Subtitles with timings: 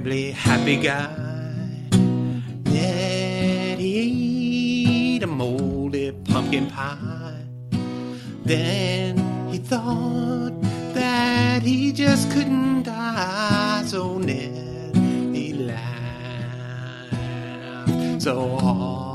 [0.00, 1.12] Terribly happy guy.
[2.64, 7.44] Then he ate a moldy pumpkin pie.
[8.42, 9.18] Then
[9.50, 10.54] he thought
[10.94, 13.82] that he just couldn't die.
[13.84, 14.96] So Ned,
[15.34, 17.12] he laughed
[18.22, 19.09] so hard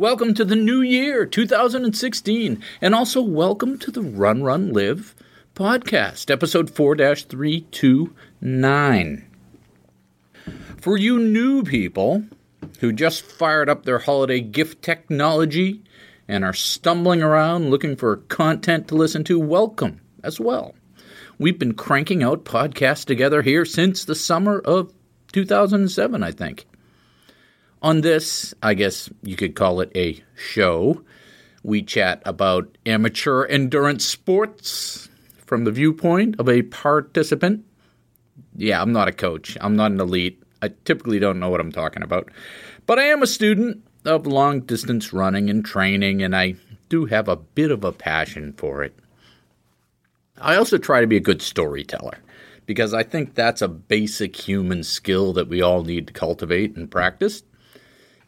[0.00, 5.14] Welcome to the new year, 2016, and also welcome to the Run Run Live
[5.54, 9.26] podcast, episode 4 329.
[10.80, 12.24] For you new people
[12.78, 15.82] who just fired up their holiday gift technology
[16.26, 20.74] and are stumbling around looking for content to listen to, welcome as well.
[21.38, 24.94] We've been cranking out podcasts together here since the summer of
[25.32, 26.64] 2007, I think.
[27.82, 31.02] On this, I guess you could call it a show,
[31.62, 35.08] we chat about amateur endurance sports
[35.46, 37.64] from the viewpoint of a participant.
[38.54, 40.42] Yeah, I'm not a coach, I'm not an elite.
[40.62, 42.30] I typically don't know what I'm talking about.
[42.84, 46.56] But I am a student of long distance running and training, and I
[46.90, 48.94] do have a bit of a passion for it.
[50.38, 52.18] I also try to be a good storyteller
[52.66, 56.90] because I think that's a basic human skill that we all need to cultivate and
[56.90, 57.42] practice.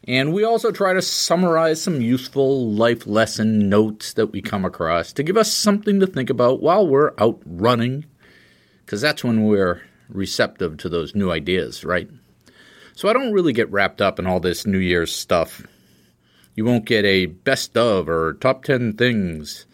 [0.05, 5.13] And we also try to summarize some useful life lesson notes that we come across
[5.13, 8.05] to give us something to think about while we're out running,
[8.85, 12.09] because that's when we're receptive to those new ideas, right?
[12.95, 15.65] So I don't really get wrapped up in all this New Year's stuff.
[16.55, 19.65] You won't get a best of or top 10 things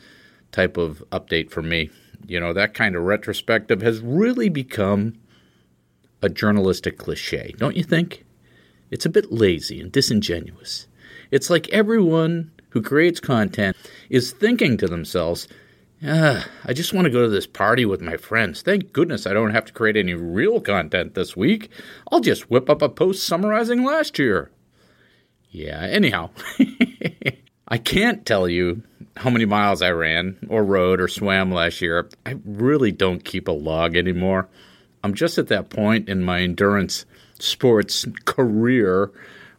[0.52, 1.90] type of update from me.
[2.28, 5.16] You know, that kind of retrospective has really become
[6.22, 8.26] a journalistic cliche, don't you think?
[8.92, 10.88] It's a bit lazy and disingenuous.
[11.32, 13.76] It's like everyone who creates content
[14.10, 15.48] is thinking to themselves,
[16.06, 18.62] ah, I just want to go to this party with my friends.
[18.62, 21.70] Thank goodness I don't have to create any real content this week.
[22.12, 24.52] I'll just whip up a post summarizing last year.
[25.52, 26.30] Yeah, anyhow,
[27.68, 28.84] I can't tell you
[29.18, 32.08] how many miles I ran or rode or swam last year.
[32.26, 34.48] I really don't keep a log anymore.
[35.04, 37.06] I'm just at that point in my endurance
[37.40, 39.12] sports career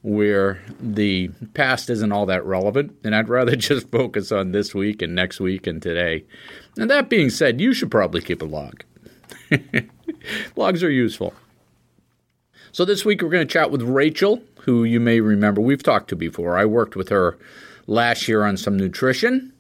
[0.03, 5.03] where the past isn't all that relevant, and I'd rather just focus on this week
[5.03, 6.25] and next week and today.
[6.77, 8.85] And that being said, you should probably keep a log.
[10.57, 11.35] Logs are useful.
[12.73, 16.09] So this week we're going to chat with Rachel, who you may remember we've talked
[16.11, 16.57] to before.
[16.57, 17.37] I worked with her
[17.87, 19.53] last year on some nutrition,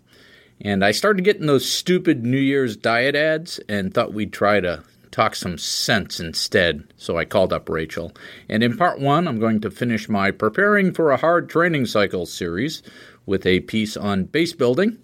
[0.60, 4.84] and I started getting those stupid New Year's diet ads and thought we'd try to
[5.10, 6.84] talk some sense instead.
[6.96, 8.12] So I called up Rachel.
[8.48, 12.26] And in part one, I'm going to finish my Preparing for a Hard Training Cycle
[12.26, 12.82] series
[13.26, 14.98] with a piece on base building.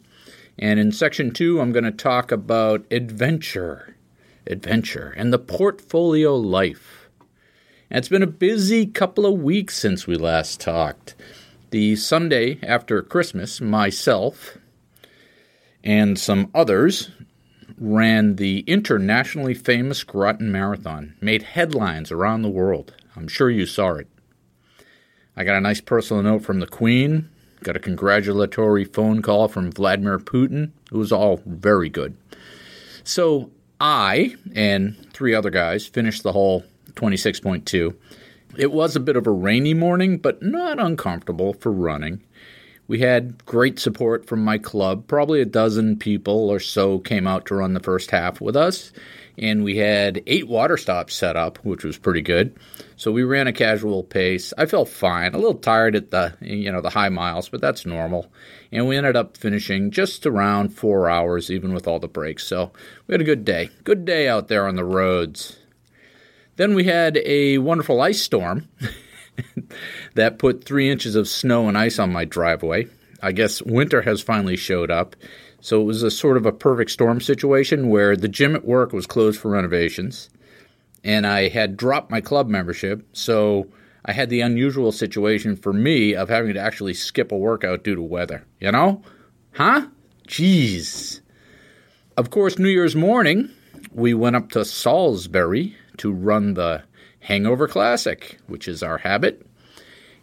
[0.59, 3.97] And in section two, I'm going to talk about adventure,
[4.47, 7.09] adventure, and the portfolio life.
[7.91, 11.15] And it's been a busy couple of weeks since we last talked.
[11.71, 14.59] The Sunday after Christmas, myself
[15.84, 17.11] and some others
[17.78, 22.94] ran the internationally famous Groton Marathon, made headlines around the world.
[23.14, 24.08] I'm sure you saw it.
[25.37, 27.28] I got a nice personal note from the Queen,
[27.62, 30.70] got a congratulatory phone call from Vladimir Putin.
[30.90, 32.17] It was all very good.
[33.05, 33.50] So
[33.81, 36.64] I and three other guys finished the whole
[36.94, 37.94] 26.2.
[38.56, 42.23] It was a bit of a rainy morning, but not uncomfortable for running.
[42.88, 45.09] We had great support from my club.
[45.09, 48.93] Probably a dozen people or so came out to run the first half with us.
[49.38, 52.56] And we had eight water stops set up, which was pretty good.
[52.97, 54.55] So we ran a casual pace.
[54.56, 57.85] I felt fine, a little tired at the you know the high miles, but that's
[57.85, 58.33] normal.
[58.73, 62.47] And we ended up finishing just around four hours, even with all the breaks.
[62.47, 62.73] So
[63.06, 63.69] we had a good day.
[63.85, 65.59] Good day out there on the roads.
[66.56, 68.69] Then we had a wonderful ice storm
[70.15, 72.87] that put three inches of snow and ice on my driveway.
[73.23, 75.17] I guess winter has finally showed up.
[75.61, 78.93] So it was a sort of a perfect storm situation where the gym at work
[78.93, 80.31] was closed for renovations
[81.06, 83.06] and I had dropped my club membership.
[83.12, 83.69] So
[84.05, 87.94] I had the unusual situation for me of having to actually skip a workout due
[87.94, 88.44] to weather.
[88.61, 89.03] You know?
[89.53, 89.87] Huh?
[90.27, 91.21] Jeez.
[92.17, 93.50] Of course, New Year's morning,
[93.93, 96.83] we went up to Salisbury to run the
[97.26, 99.44] Hangover Classic, which is our habit.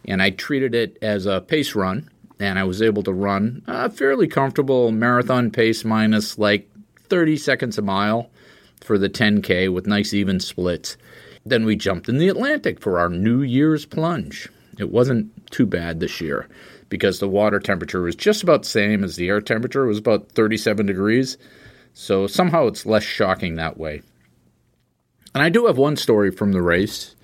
[0.06, 2.08] And I treated it as a pace run,
[2.40, 6.66] and I was able to run a fairly comfortable marathon pace minus like
[7.08, 8.30] 30 seconds a mile
[8.80, 10.96] for the 10K with nice even splits.
[11.44, 14.48] Then we jumped in the Atlantic for our New Year's plunge.
[14.78, 16.48] It wasn't too bad this year
[16.88, 19.84] because the water temperature was just about the same as the air temperature.
[19.84, 21.36] It was about 37 degrees.
[21.92, 24.00] So somehow it's less shocking that way.
[25.34, 27.16] And I do have one story from the race.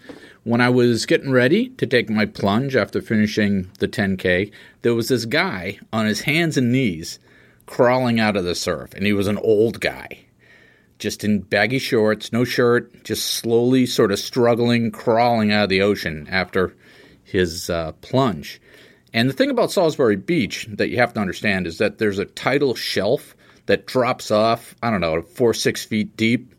[0.43, 4.51] When I was getting ready to take my plunge after finishing the 10K,
[4.83, 7.19] there was this guy on his hands and knees
[7.67, 10.25] crawling out of the surf, and he was an old guy
[11.01, 15.83] just in baggy shorts, no shirt, just slowly sort of struggling, crawling out of the
[15.83, 16.77] ocean after
[17.25, 18.61] his uh, plunge.
[19.13, 22.27] And the thing about Salisbury Beach that you have to understand is that there's a
[22.27, 23.35] tidal shelf
[23.67, 26.55] that drops off, I don't know, four, six feet deep,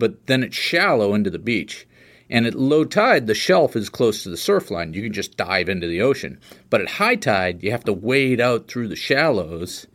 [0.00, 1.86] but then it's shallow into the beach.
[2.28, 4.94] And at low tide, the shelf is close to the surf line.
[4.94, 6.40] You can just dive into the ocean.
[6.70, 9.86] But at high tide, you have to wade out through the shallows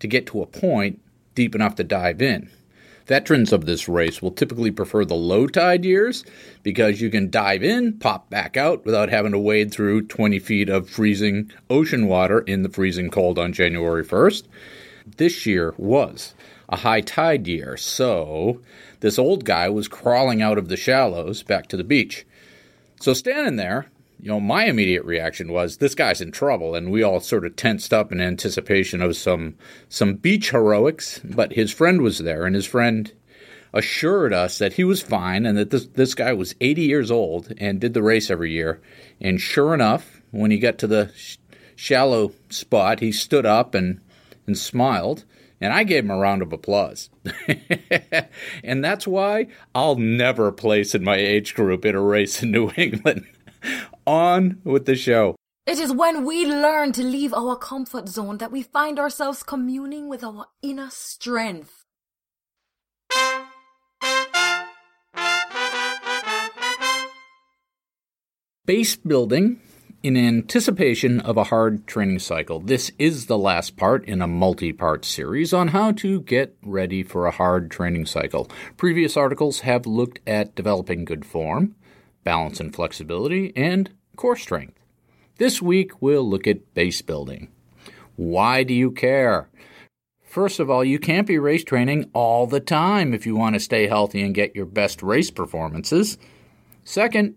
[0.00, 1.00] to get to a point
[1.34, 2.50] deep enough to dive in.
[3.06, 6.24] Veterans of this race will typically prefer the low tide years
[6.62, 10.68] because you can dive in, pop back out without having to wade through 20 feet
[10.68, 14.44] of freezing ocean water in the freezing cold on January 1st.
[15.16, 16.34] This year was
[16.72, 18.62] a high tide year, so
[19.00, 22.24] this old guy was crawling out of the shallows back to the beach.
[22.98, 27.02] So standing there, you know, my immediate reaction was this guy's in trouble, and we
[27.02, 29.56] all sort of tensed up in anticipation of some
[29.90, 31.20] some beach heroics.
[31.22, 33.12] But his friend was there, and his friend
[33.74, 37.52] assured us that he was fine and that this this guy was 80 years old
[37.58, 38.80] and did the race every year.
[39.20, 41.36] And sure enough, when he got to the sh-
[41.76, 44.00] shallow spot, he stood up and
[44.46, 45.24] and smiled.
[45.62, 47.08] And I gave him a round of applause.
[48.64, 52.72] and that's why I'll never place in my age group in a race in New
[52.76, 53.26] England.
[54.04, 55.36] On with the show.
[55.64, 60.08] It is when we learn to leave our comfort zone that we find ourselves communing
[60.08, 61.84] with our inner strength.
[68.66, 69.60] Base building
[70.02, 72.58] in anticipation of a hard training cycle.
[72.58, 77.02] This is the last part in a multi part series on how to get ready
[77.02, 78.50] for a hard training cycle.
[78.76, 81.76] Previous articles have looked at developing good form,
[82.24, 84.78] balance and flexibility, and core strength.
[85.38, 87.48] This week, we'll look at base building.
[88.16, 89.48] Why do you care?
[90.24, 93.60] First of all, you can't be race training all the time if you want to
[93.60, 96.18] stay healthy and get your best race performances.
[96.84, 97.36] Second,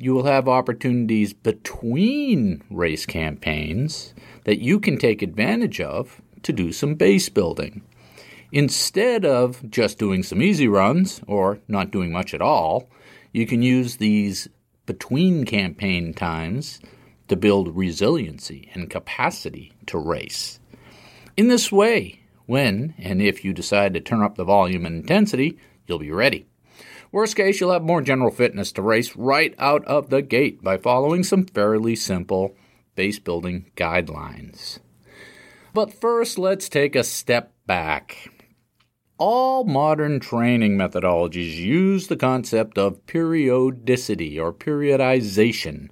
[0.00, 4.14] you will have opportunities between race campaigns
[4.44, 7.82] that you can take advantage of to do some base building.
[8.52, 12.88] Instead of just doing some easy runs or not doing much at all,
[13.32, 14.48] you can use these
[14.86, 16.80] between campaign times
[17.26, 20.60] to build resiliency and capacity to race.
[21.36, 25.58] In this way, when and if you decide to turn up the volume and intensity,
[25.86, 26.46] you'll be ready.
[27.10, 30.76] Worst case, you'll have more general fitness to race right out of the gate by
[30.76, 32.54] following some fairly simple
[32.94, 34.78] base building guidelines.
[35.72, 38.30] But first, let's take a step back.
[39.16, 45.88] All modern training methodologies use the concept of periodicity or periodization.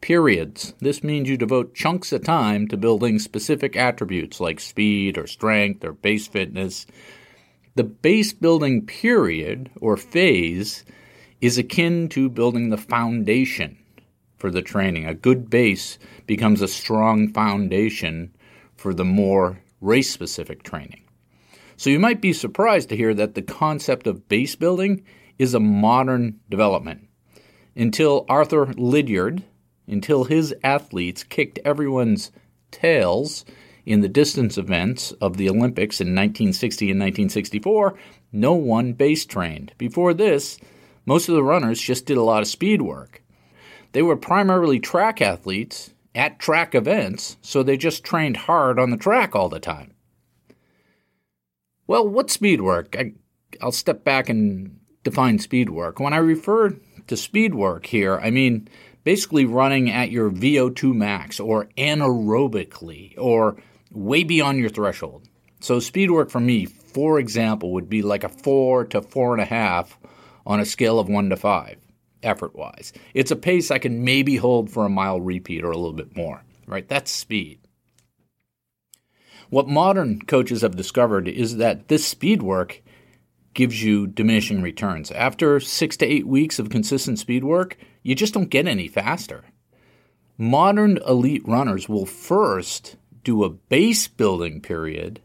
[0.00, 0.74] Periods.
[0.80, 5.84] This means you devote chunks of time to building specific attributes like speed or strength
[5.84, 6.86] or base fitness.
[7.76, 10.82] The base building period or phase
[11.42, 13.76] is akin to building the foundation
[14.38, 15.04] for the training.
[15.04, 18.34] A good base becomes a strong foundation
[18.76, 21.02] for the more race specific training.
[21.76, 25.04] So you might be surprised to hear that the concept of base building
[25.38, 27.06] is a modern development.
[27.76, 29.42] Until Arthur Lydiard,
[29.86, 32.32] until his athletes kicked everyone's
[32.70, 33.44] tails
[33.86, 37.96] in the distance events of the Olympics in 1960 and 1964,
[38.32, 39.72] no one base trained.
[39.78, 40.58] Before this,
[41.06, 43.22] most of the runners just did a lot of speed work.
[43.92, 48.96] They were primarily track athletes at track events, so they just trained hard on the
[48.96, 49.94] track all the time.
[51.86, 52.96] Well, what speed work?
[52.98, 53.12] I,
[53.62, 56.00] I'll step back and define speed work.
[56.00, 56.76] When I refer
[57.06, 58.68] to speed work here, I mean
[59.04, 63.56] basically running at your VO2 max or anaerobically or
[63.96, 65.28] way beyond your threshold.
[65.60, 69.42] So, speed work for me, for example, would be like a four to four and
[69.42, 69.98] a half
[70.44, 71.78] on a scale of one to five,
[72.22, 72.92] effort wise.
[73.14, 76.16] It's a pace I can maybe hold for a mile repeat or a little bit
[76.16, 76.86] more, right?
[76.86, 77.60] That's speed.
[79.48, 82.82] What modern coaches have discovered is that this speed work
[83.54, 85.10] gives you diminishing returns.
[85.12, 89.44] After six to eight weeks of consistent speed work, you just don't get any faster.
[90.36, 95.20] Modern elite runners will first do a base building period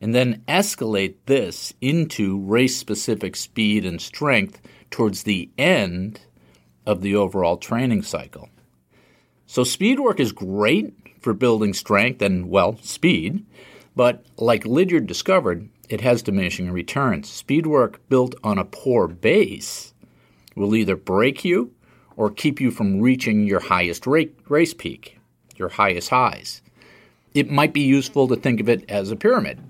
[0.00, 4.58] and then escalate this into race specific speed and strength
[4.90, 6.18] towards the end
[6.86, 8.48] of the overall training cycle.
[9.46, 13.44] So, speed work is great for building strength and, well, speed,
[13.94, 17.28] but like Lydiard discovered, it has diminishing returns.
[17.28, 19.92] Speed work built on a poor base
[20.56, 21.74] will either break you
[22.16, 25.18] or keep you from reaching your highest race peak,
[25.56, 26.62] your highest highs.
[27.34, 29.60] It might be useful to think of it as a pyramid.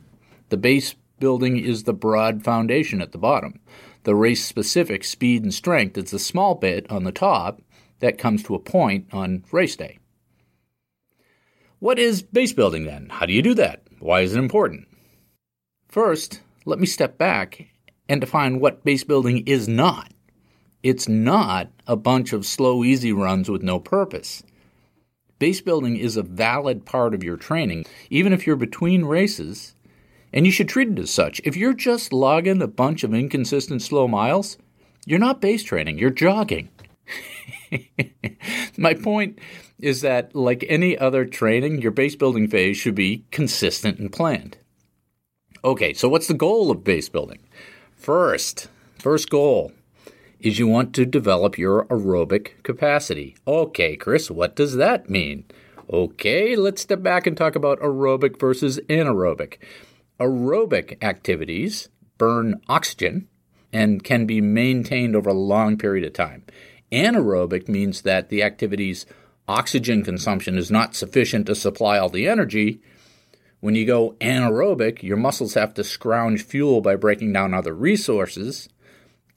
[0.48, 3.60] The base building is the broad foundation at the bottom.
[4.02, 7.62] The race specific speed and strength is the small bit on the top
[8.00, 9.98] that comes to a point on race day.
[11.78, 13.08] What is base building then?
[13.10, 13.82] How do you do that?
[14.00, 14.88] Why is it important?
[15.88, 17.68] First, let me step back
[18.08, 20.12] and define what base building is not.
[20.82, 24.42] It's not a bunch of slow, easy runs with no purpose.
[25.42, 29.74] Base building is a valid part of your training, even if you're between races
[30.32, 31.40] and you should treat it as such.
[31.42, 34.56] If you're just logging a bunch of inconsistent slow miles,
[35.04, 36.68] you're not base training, you're jogging.
[38.78, 39.40] My point
[39.80, 44.58] is that, like any other training, your base building phase should be consistent and planned.
[45.64, 47.40] Okay, so what's the goal of base building?
[47.96, 49.72] First, first goal
[50.42, 53.36] is you want to develop your aerobic capacity.
[53.46, 55.44] Okay, Chris, what does that mean?
[55.92, 59.58] Okay, let's step back and talk about aerobic versus anaerobic.
[60.20, 63.28] Aerobic activities burn oxygen
[63.72, 66.44] and can be maintained over a long period of time.
[66.90, 69.06] Anaerobic means that the activity's
[69.48, 72.80] oxygen consumption is not sufficient to supply all the energy.
[73.60, 78.68] When you go anaerobic, your muscles have to scrounge fuel by breaking down other resources.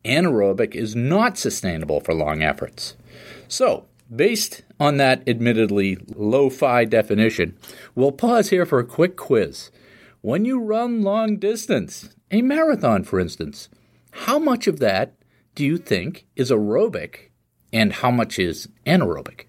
[0.05, 2.95] Anaerobic is not sustainable for long efforts.
[3.47, 7.57] So, based on that admittedly lo fi definition,
[7.95, 9.71] we'll pause here for a quick quiz.
[10.21, 13.69] When you run long distance, a marathon for instance,
[14.11, 15.13] how much of that
[15.55, 17.29] do you think is aerobic
[17.73, 19.45] and how much is anaerobic?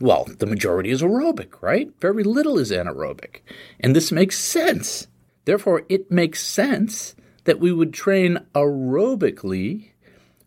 [0.00, 1.90] Well, the majority is aerobic, right?
[2.00, 3.40] Very little is anaerobic.
[3.80, 5.08] And this makes sense.
[5.44, 7.16] Therefore, it makes sense
[7.48, 9.92] that we would train aerobically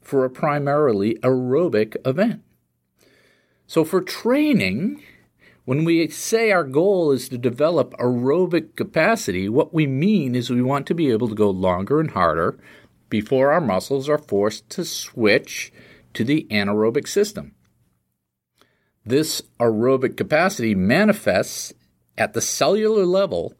[0.03, 2.43] for a primarily aerobic event.
[3.65, 5.01] So, for training,
[5.65, 10.62] when we say our goal is to develop aerobic capacity, what we mean is we
[10.62, 12.60] want to be able to go longer and harder
[13.10, 15.74] before our muscles are forced to switch
[16.13, 17.55] to the anaerobic system.
[19.03, 21.74] This aerobic capacity manifests
[22.15, 23.55] at the cellular level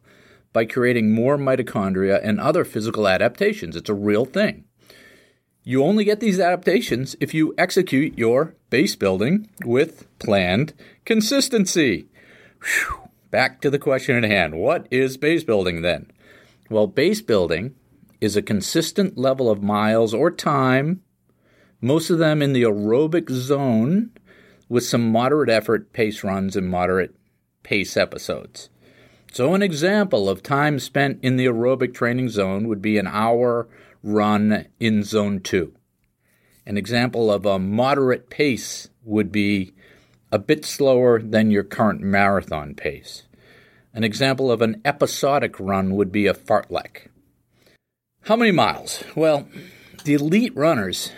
[0.52, 3.76] by creating more mitochondria and other physical adaptations.
[3.76, 4.64] It's a real thing.
[5.64, 12.08] You only get these adaptations if you execute your base building with planned consistency.
[12.62, 13.08] Whew.
[13.30, 14.54] Back to the question at hand.
[14.56, 16.10] What is base building then?
[16.68, 17.74] Well, base building
[18.20, 21.02] is a consistent level of miles or time,
[21.80, 24.10] most of them in the aerobic zone,
[24.68, 27.14] with some moderate effort pace runs and moderate
[27.62, 28.68] pace episodes.
[29.32, 33.66] So, an example of time spent in the aerobic training zone would be an hour
[34.02, 35.72] run in zone two.
[36.66, 39.72] An example of a moderate pace would be
[40.30, 43.22] a bit slower than your current marathon pace.
[43.94, 47.06] An example of an episodic run would be a fartlek.
[48.24, 49.02] How many miles?
[49.16, 49.48] Well,
[50.04, 51.10] the elite runners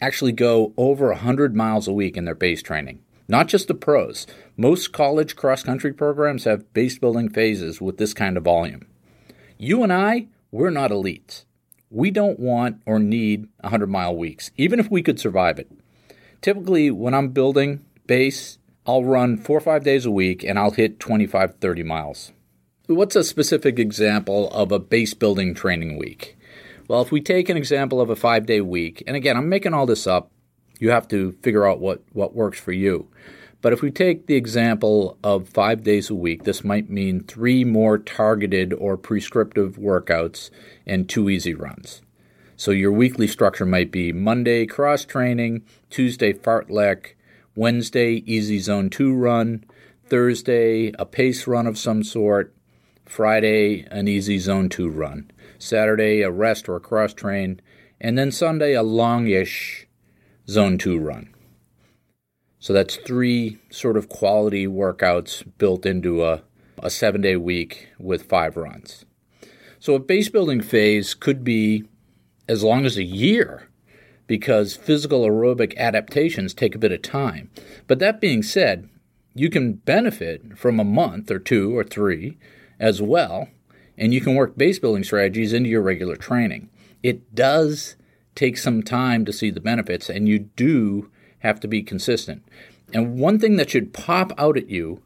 [0.00, 3.04] actually go over 100 miles a week in their base training.
[3.28, 4.26] Not just the pros.
[4.60, 8.88] Most college cross country programs have base building phases with this kind of volume.
[9.56, 11.44] You and I, we're not elites.
[11.90, 15.70] We don't want or need 100 mile weeks, even if we could survive it.
[16.42, 20.72] Typically, when I'm building base, I'll run four or five days a week and I'll
[20.72, 22.32] hit 25, 30 miles.
[22.88, 26.36] What's a specific example of a base building training week?
[26.88, 29.72] Well, if we take an example of a five day week, and again, I'm making
[29.72, 30.32] all this up,
[30.80, 33.08] you have to figure out what, what works for you.
[33.60, 37.64] But if we take the example of five days a week, this might mean three
[37.64, 40.50] more targeted or prescriptive workouts
[40.86, 42.00] and two easy runs.
[42.56, 47.14] So your weekly structure might be Monday cross training, Tuesday fartlek,
[47.56, 49.64] Wednesday easy zone 2 run,
[50.06, 52.54] Thursday a pace run of some sort,
[53.04, 57.60] Friday an easy zone 2 run, Saturday a rest or a cross train,
[58.00, 59.86] and then Sunday a longish
[60.48, 61.34] zone 2 run.
[62.60, 66.42] So that's three sort of quality workouts built into a,
[66.82, 69.04] a seven day week with five runs.
[69.78, 71.84] So a base building phase could be
[72.48, 73.68] as long as a year
[74.26, 77.50] because physical aerobic adaptations take a bit of time.
[77.86, 78.88] But that being said,
[79.34, 82.36] you can benefit from a month or two or three
[82.80, 83.48] as well,
[83.96, 86.70] and you can work base building strategies into your regular training.
[87.02, 87.96] It does
[88.34, 92.42] take some time to see the benefits, and you do have to be consistent.
[92.92, 95.02] And one thing that should pop out at you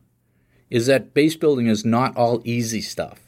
[0.71, 3.21] is that base building is not all easy stuff.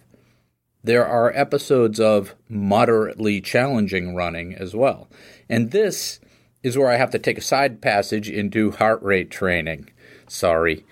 [0.82, 5.08] There are episodes of moderately challenging running as well.
[5.48, 6.20] And this
[6.62, 9.90] is where I have to take a side passage into heart rate training.
[10.28, 10.84] Sorry.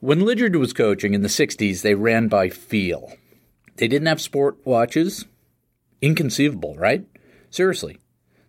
[0.00, 3.12] When Lydiard was coaching in the 60s, they ran by feel.
[3.76, 5.26] They didn't have sport watches.
[6.00, 7.06] Inconceivable, right?
[7.50, 7.98] Seriously.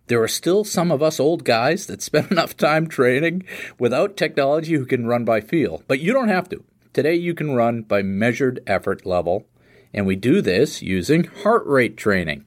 [0.06, 3.44] There are still some of us old guys that spend enough time training
[3.78, 5.82] without technology who can run by feel.
[5.86, 6.62] But you don't have to.
[6.92, 9.46] Today you can run by measured effort level,
[9.92, 12.44] and we do this using heart rate training.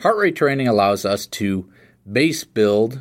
[0.00, 1.70] Heart rate training allows us to
[2.10, 3.00] base build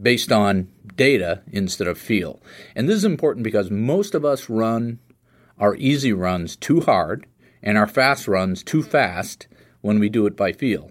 [0.00, 2.42] based on data instead of feel.
[2.74, 4.98] And this is important because most of us run
[5.58, 7.26] our easy runs too hard
[7.62, 9.46] and our fast runs too fast
[9.80, 10.90] when we do it by feel.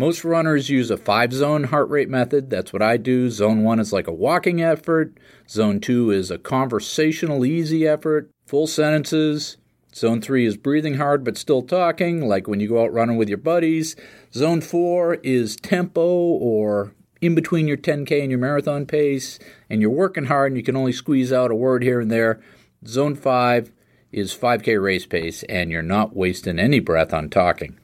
[0.00, 2.50] Most runners use a five zone heart rate method.
[2.50, 3.30] That's what I do.
[3.30, 5.18] Zone one is like a walking effort.
[5.50, 9.56] Zone two is a conversational, easy effort, full sentences.
[9.92, 13.28] Zone three is breathing hard but still talking, like when you go out running with
[13.28, 13.96] your buddies.
[14.32, 19.90] Zone four is tempo or in between your 10K and your marathon pace, and you're
[19.90, 22.40] working hard and you can only squeeze out a word here and there.
[22.86, 23.72] Zone five
[24.12, 27.80] is 5K race pace, and you're not wasting any breath on talking.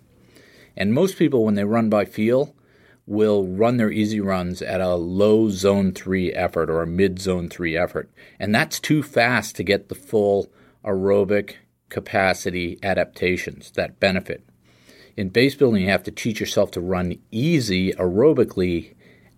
[0.76, 2.54] And most people, when they run by feel,
[3.06, 7.48] will run their easy runs at a low zone three effort or a mid zone
[7.48, 8.10] three effort.
[8.38, 10.50] And that's too fast to get the full
[10.84, 11.56] aerobic
[11.88, 14.44] capacity adaptations that benefit.
[15.16, 18.94] In base building, you have to teach yourself to run easy aerobically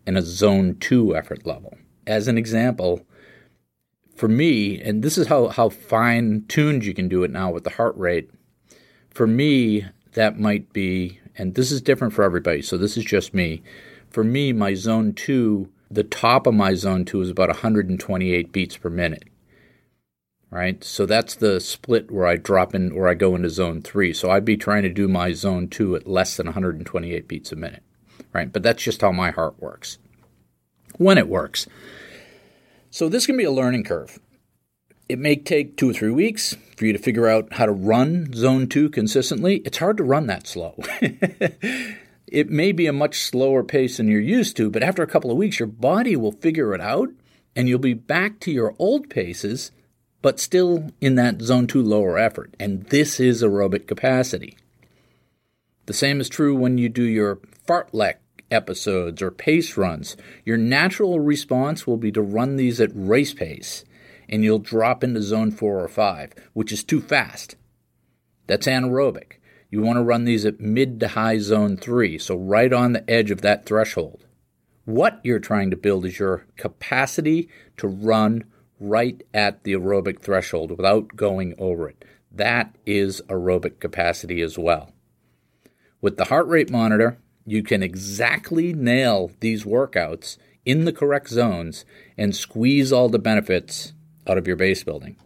[0.07, 1.77] in a zone two effort level.
[2.07, 3.05] As an example,
[4.15, 7.65] for me, and this is how, how fine tuned you can do it now with
[7.65, 8.31] the heart rate,
[9.11, 13.35] for me, that might be and this is different for everybody, so this is just
[13.35, 13.63] me.
[14.09, 18.77] For me, my zone two, the top of my zone two is about 128 beats
[18.77, 19.25] per minute.
[20.51, 20.83] Right?
[20.83, 24.13] So that's the split where I drop in, where I go into zone three.
[24.13, 27.57] So I'd be trying to do my zone two at less than 128 beats a
[27.57, 27.83] minute.
[28.33, 28.51] Right?
[28.53, 29.99] But that's just how my heart works.
[30.99, 31.67] When it works.
[32.91, 34.19] So this can be a learning curve.
[35.09, 38.33] It may take two or three weeks for you to figure out how to run
[38.33, 39.59] zone two consistently.
[39.65, 40.75] It's hard to run that slow.
[42.27, 45.31] it may be a much slower pace than you're used to, but after a couple
[45.31, 47.11] of weeks, your body will figure it out
[47.55, 49.71] and you'll be back to your old paces,
[50.23, 52.55] but still in that zone two lower effort.
[52.59, 54.59] And this is aerobic capacity.
[55.87, 58.17] The same is true when you do your fartlek
[58.51, 60.17] episodes or pace runs.
[60.45, 63.85] Your natural response will be to run these at race pace
[64.29, 67.57] and you'll drop into zone four or five, which is too fast.
[68.47, 69.35] That's anaerobic.
[69.71, 73.09] You want to run these at mid to high zone three, so right on the
[73.11, 74.25] edge of that threshold.
[74.85, 78.45] What you're trying to build is your capacity to run
[78.79, 82.05] right at the aerobic threshold without going over it.
[82.31, 84.93] That is aerobic capacity as well.
[86.01, 91.85] With the heart rate monitor, you can exactly nail these workouts in the correct zones
[92.17, 93.93] and squeeze all the benefits
[94.27, 95.17] out of your base building.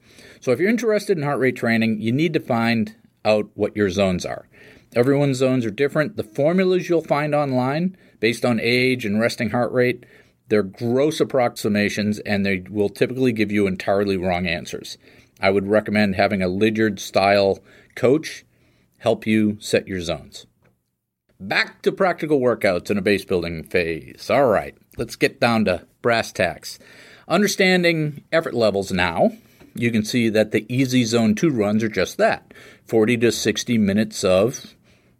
[0.41, 3.91] So if you're interested in heart rate training, you need to find out what your
[3.91, 4.49] zones are.
[4.95, 6.17] Everyone's zones are different.
[6.17, 10.05] The formulas you'll find online based on age and resting heart rate,
[10.49, 14.99] they're gross approximations and they will typically give you entirely wrong answers.
[15.41, 17.61] I would recommend having a Lydiard style
[17.95, 18.45] coach
[18.99, 20.47] help you set your zones.
[21.39, 24.29] Back to practical workouts in a base building phase.
[24.29, 26.79] All right, let's get down to brass tacks.
[27.31, 29.31] Understanding effort levels now,
[29.77, 32.53] you can see that the easy zone 2 runs are just that
[32.89, 34.75] 40 to 60 minutes of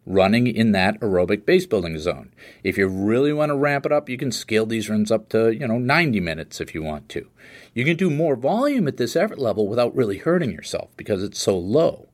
[0.05, 2.33] running in that aerobic base building zone.
[2.65, 5.55] If you really want to ramp it up, you can scale these runs up to,
[5.55, 7.29] you know, 90 minutes if you want to.
[7.73, 11.39] You can do more volume at this effort level without really hurting yourself because it's
[11.39, 12.09] so low.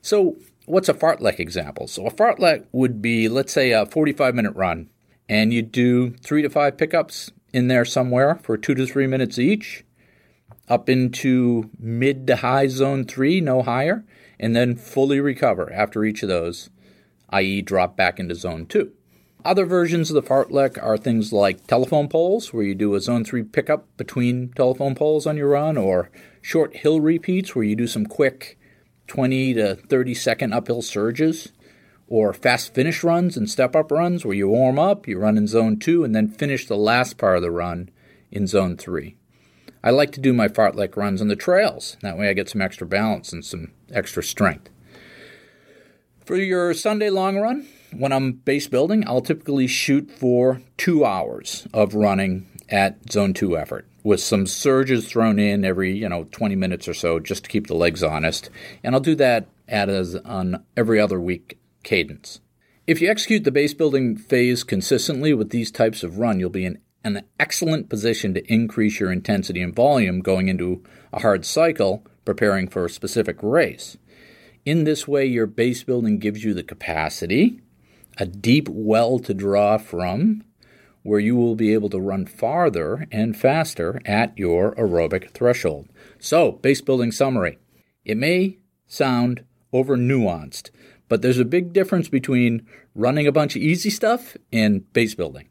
[0.00, 1.88] So, what's a fartlek example?
[1.88, 4.90] So, a fartlek would be, let's say, a 45 minute run
[5.28, 9.38] and you do three to five pickups in there somewhere for two to three minutes
[9.38, 9.84] each,
[10.68, 14.04] up into mid to high zone three, no higher,
[14.40, 16.68] and then fully recover after each of those,
[17.30, 18.92] i.e., drop back into zone two.
[19.44, 23.24] Other versions of the fartlek are things like telephone poles, where you do a zone
[23.24, 27.86] 3 pickup between telephone poles on your run, or short hill repeats, where you do
[27.86, 28.58] some quick
[29.06, 31.52] 20 to 30 second uphill surges,
[32.14, 35.48] or fast finish runs and step up runs, where you warm up, you run in
[35.48, 37.90] zone 2, and then finish the last part of the run
[38.30, 39.16] in zone 3.
[39.82, 41.96] I like to do my fartlek runs on the trails.
[42.02, 44.70] That way I get some extra balance and some extra strength.
[46.24, 51.66] For your Sunday long run, when I'm base building, I'll typically shoot for two hours
[51.74, 56.54] of running at zone two effort with some surges thrown in every, you know, 20
[56.54, 58.50] minutes or so just to keep the legs honest.
[58.84, 62.40] And I'll do that at as on every other week cadence.
[62.86, 66.66] If you execute the base building phase consistently with these types of run, you'll be
[66.66, 72.04] in an excellent position to increase your intensity and volume going into a hard cycle
[72.24, 73.96] preparing for a specific race.
[74.64, 77.60] In this way, your base building gives you the capacity,
[78.18, 80.44] a deep well to draw from,
[81.02, 85.88] where you will be able to run farther and faster at your aerobic threshold.
[86.18, 87.58] So, base building summary.
[88.06, 90.70] It may sound over nuanced,
[91.08, 95.48] but there's a big difference between running a bunch of easy stuff and base building.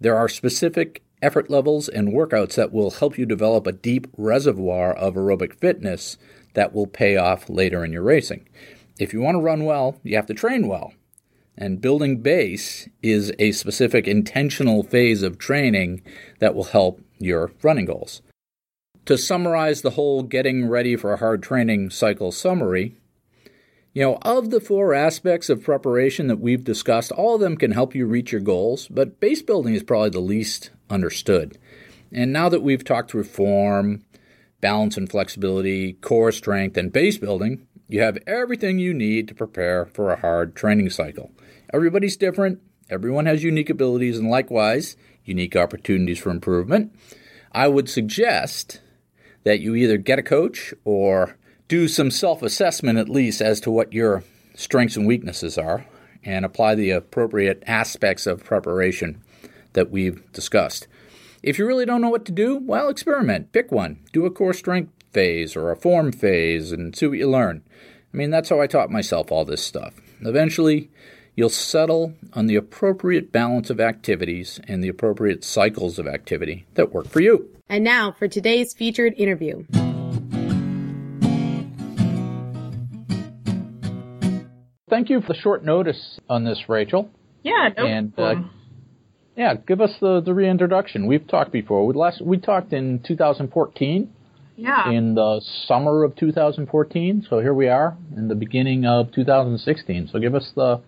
[0.00, 4.92] There are specific effort levels and workouts that will help you develop a deep reservoir
[4.94, 6.16] of aerobic fitness
[6.54, 8.48] that will pay off later in your racing.
[8.98, 10.92] If you want to run well, you have to train well.
[11.56, 16.02] And building base is a specific intentional phase of training
[16.38, 18.22] that will help your running goals.
[19.06, 22.97] To summarize the whole getting ready for a hard training cycle summary,
[23.92, 27.72] you know, of the four aspects of preparation that we've discussed, all of them can
[27.72, 31.58] help you reach your goals, but base building is probably the least understood.
[32.12, 34.04] And now that we've talked through form,
[34.60, 39.86] balance and flexibility, core strength, and base building, you have everything you need to prepare
[39.86, 41.32] for a hard training cycle.
[41.72, 46.94] Everybody's different, everyone has unique abilities, and likewise, unique opportunities for improvement.
[47.52, 48.80] I would suggest
[49.44, 51.36] that you either get a coach or
[51.68, 55.86] do some self assessment at least as to what your strengths and weaknesses are
[56.24, 59.22] and apply the appropriate aspects of preparation
[59.74, 60.88] that we've discussed.
[61.42, 63.52] If you really don't know what to do, well, experiment.
[63.52, 64.00] Pick one.
[64.12, 67.62] Do a core strength phase or a form phase and see what you learn.
[68.12, 69.94] I mean, that's how I taught myself all this stuff.
[70.22, 70.90] Eventually,
[71.36, 76.92] you'll settle on the appropriate balance of activities and the appropriate cycles of activity that
[76.92, 77.48] work for you.
[77.68, 79.64] And now for today's featured interview.
[84.98, 87.08] Thank you for the short notice on this, Rachel.
[87.44, 88.34] Yeah, no and uh,
[89.36, 91.06] yeah, give us the, the reintroduction.
[91.06, 91.86] We've talked before.
[91.86, 94.12] We last we talked in 2014,
[94.56, 94.90] yeah.
[94.90, 97.28] in the summer of 2014.
[97.30, 100.08] So here we are in the beginning of 2016.
[100.12, 100.80] So give us the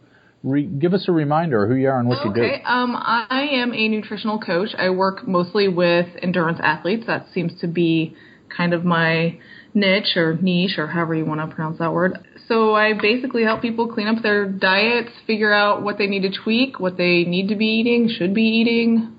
[0.43, 2.43] re, give us a reminder of who you are and what you do.
[2.43, 2.65] Okay.
[2.67, 4.71] Um, I am a nutritional coach.
[4.77, 7.07] I work mostly with endurance athletes.
[7.07, 8.17] That seems to be
[8.49, 9.39] kind of my
[9.75, 12.19] niche or niche or however you want to pronounce that word.
[12.49, 16.33] So I basically help people clean up their diets, figure out what they need to
[16.43, 19.17] tweak, what they need to be eating, should be eating,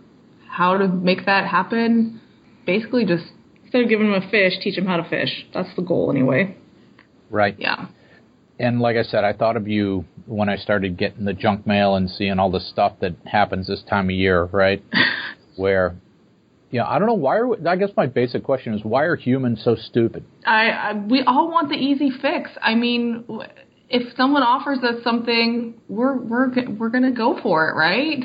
[0.50, 2.20] how to make that happen.
[2.66, 3.24] Basically, just
[3.64, 5.46] instead of giving them a fish, teach them how to fish.
[5.54, 6.58] That's the goal, anyway.
[7.30, 7.56] Right.
[7.58, 7.88] Yeah.
[8.60, 11.96] And like I said, I thought of you when I started getting the junk mail
[11.96, 14.84] and seeing all the stuff that happens this time of year, right?
[15.56, 15.96] Where,
[16.80, 17.38] know, I don't know why.
[17.38, 20.24] Are, I guess my basic question is why are humans so stupid?
[20.46, 22.50] I, I we all want the easy fix.
[22.62, 23.26] I mean,
[23.90, 28.24] if someone offers us something, we're we're we're gonna go for it, right?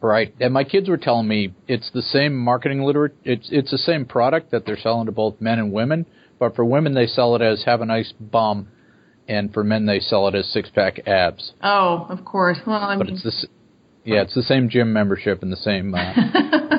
[0.00, 0.32] Right.
[0.40, 3.16] And my kids were telling me it's the same marketing literate.
[3.24, 6.06] It's it's the same product that they're selling to both men and women,
[6.38, 8.68] but for women they sell it as have a nice bum,
[9.26, 11.52] and for men they sell it as six pack abs.
[11.62, 12.58] Oh, of course.
[12.64, 13.46] Well, I But mean, it's this.
[14.04, 16.14] Yeah, it's the same gym membership and the same uh,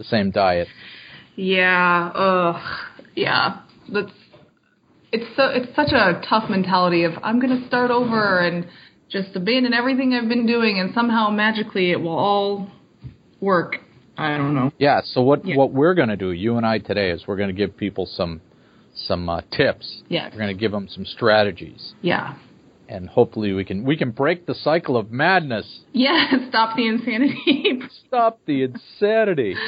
[0.00, 0.66] the same diet.
[1.36, 2.10] yeah.
[2.14, 2.62] Ugh.
[3.14, 3.60] Yeah.
[3.92, 4.10] That's.
[5.12, 8.66] It's so it's such a tough mentality of I'm gonna start over and
[9.10, 12.70] just abandon everything I've been doing and somehow magically it will all
[13.40, 13.76] work.
[14.16, 14.70] I don't know.
[14.78, 15.00] Yeah.
[15.04, 15.56] So what Yeah.
[15.56, 18.06] what we're going to do, you and I today, is we're going to give people
[18.06, 18.40] some
[18.94, 20.02] some uh, tips.
[20.08, 20.30] Yes.
[20.32, 22.34] We're going to give them some strategies, Yeah.
[22.90, 25.80] And hopefully we can we can break the cycle of madness.
[25.92, 26.30] Yeah.
[26.48, 27.80] Stop the insanity.
[28.06, 29.54] Stop the insanity.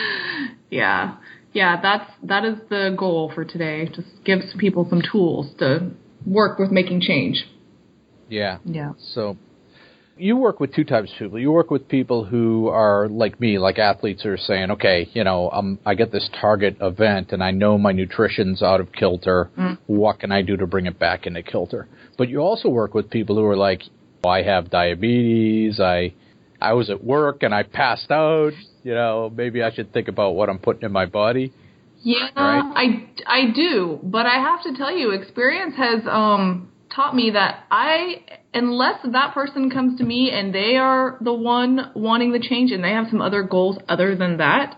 [0.70, 1.16] Yeah.
[1.52, 3.86] Yeah, that's that is the goal for today.
[3.94, 5.90] Just give some people some tools to
[6.26, 7.44] work with making change.
[8.30, 8.56] Yeah.
[8.64, 8.92] Yeah.
[9.12, 9.36] So,
[10.16, 11.38] You work with two types of people.
[11.38, 15.24] You work with people who are like me, like athletes who are saying, okay, you
[15.24, 19.50] know, um, I get this target event and I know my nutrition's out of kilter.
[19.86, 21.86] What can I do to bring it back into kilter?
[22.16, 23.82] But you also work with people who are like,
[24.24, 25.80] I have diabetes.
[25.80, 26.14] I,
[26.60, 28.52] I was at work and I passed out.
[28.82, 31.52] You know, maybe I should think about what I'm putting in my body.
[32.02, 32.62] Yeah, Right?
[32.74, 37.64] I I do, but I have to tell you, experience has um taught me that
[37.70, 42.70] I unless that person comes to me and they are the one wanting the change
[42.70, 44.76] and they have some other goals other than that,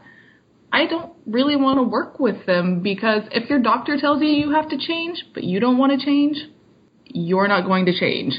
[0.73, 4.53] I don't really want to work with them because if your doctor tells you you
[4.53, 6.37] have to change, but you don't want to change,
[7.07, 8.35] you're not going to change.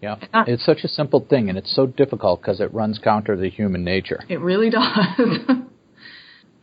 [0.00, 0.16] Yeah.
[0.32, 0.44] Ah.
[0.46, 3.82] It's such a simple thing and it's so difficult because it runs counter to human
[3.84, 4.20] nature.
[4.28, 4.84] It really does.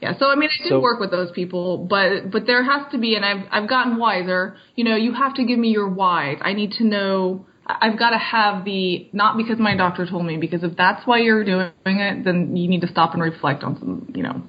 [0.01, 2.89] yeah, so I mean, I do So- work with those people, but but there has
[2.91, 4.55] to be, and I've I've gotten wiser.
[4.75, 6.37] You know, you have to give me your whys.
[6.41, 7.45] I need to know.
[7.67, 11.17] I've got to have the not because my doctor told me, because if that's why
[11.19, 14.43] you're doing it, then you need to stop and reflect on some, you know,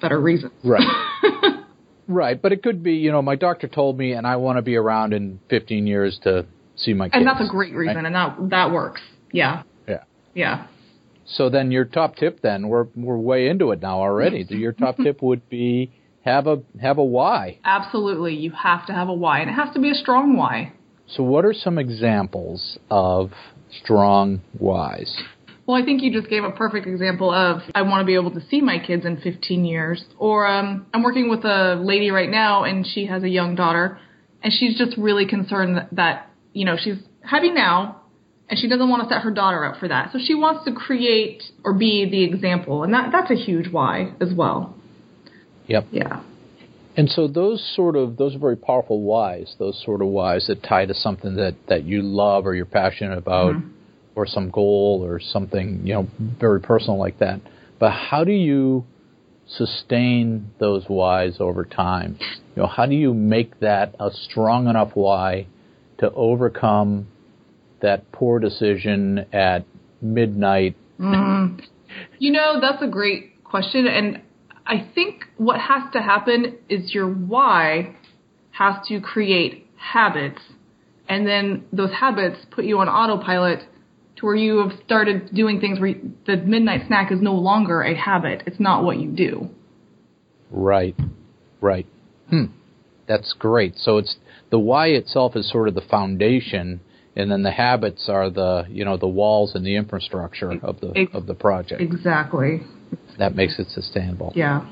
[0.00, 0.52] better reasons.
[0.62, 0.86] Right.
[2.08, 4.62] right, but it could be, you know, my doctor told me and I want to
[4.62, 7.16] be around in 15 years to see my kids.
[7.16, 8.06] And that's a great reason, right?
[8.06, 9.00] and that that works.
[9.32, 10.04] Yeah, Yeah.
[10.34, 10.66] yeah.
[11.26, 14.46] So then your top tip then, we're we're way into it now already.
[14.50, 15.90] your top tip would be
[16.24, 17.58] have a have a why.
[17.64, 20.72] Absolutely, you have to have a why, and it has to be a strong why.
[21.08, 23.30] So what are some examples of
[23.82, 25.16] strong whys?
[25.66, 28.30] Well, I think you just gave a perfect example of I want to be able
[28.30, 30.04] to see my kids in 15 years.
[30.16, 33.98] Or um, I'm working with a lady right now, and she has a young daughter,
[34.44, 38.02] and she's just really concerned that, that you know she's happy now,
[38.48, 40.12] and she doesn't want to set her daughter up for that.
[40.12, 44.12] So she wants to create or be the example, and that that's a huge why
[44.20, 44.76] as well.
[45.66, 45.86] Yep.
[45.90, 46.22] Yeah.
[46.96, 50.62] And so those sort of those are very powerful whys, those sort of whys that
[50.62, 53.56] tie to something that that you love or you're passionate about
[54.16, 57.40] or some goal or something, you know, very personal like that.
[57.78, 58.86] But how do you
[59.46, 62.16] sustain those whys over time?
[62.56, 65.46] You know, how do you make that a strong enough why
[65.98, 67.06] to overcome
[67.82, 69.66] that poor decision at
[70.00, 70.76] midnight?
[70.98, 71.60] Mm-hmm.
[72.18, 73.86] You know, that's a great question.
[73.86, 74.22] And
[74.66, 77.96] I think what has to happen is your why
[78.52, 80.40] has to create habits.
[81.06, 83.62] And then those habits put you on autopilot
[84.16, 87.82] to where you have started doing things where you- the midnight snack is no longer
[87.82, 88.42] a habit.
[88.46, 89.50] It's not what you do.
[90.50, 90.94] Right.
[91.60, 91.86] Right.
[92.30, 92.46] Hmm.
[93.06, 93.76] That's great.
[93.76, 94.16] So it's
[94.50, 96.80] the why itself is sort of the foundation
[97.14, 100.92] and then the habits are the, you know, the walls and the infrastructure of the
[100.96, 101.80] Ex- of the project.
[101.80, 102.62] Exactly.
[103.18, 104.32] That makes it sustainable.
[104.34, 104.66] Yeah.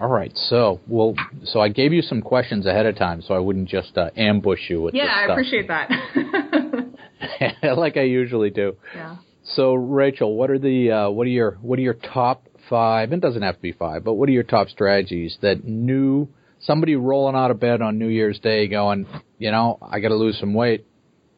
[0.00, 0.36] All right.
[0.36, 3.96] So, well, so I gave you some questions ahead of time so I wouldn't just
[3.96, 5.90] uh, ambush you with Yeah, this I appreciate that.
[7.62, 8.76] like I usually do.
[8.94, 9.16] yeah.
[9.54, 13.12] So, Rachel, what are the uh, what are your what are your top five?
[13.12, 16.28] It doesn't have to be five, but what are your top strategies that new
[16.60, 19.06] somebody rolling out of bed on New Year's Day going,
[19.38, 20.84] you know, I got to lose some weight,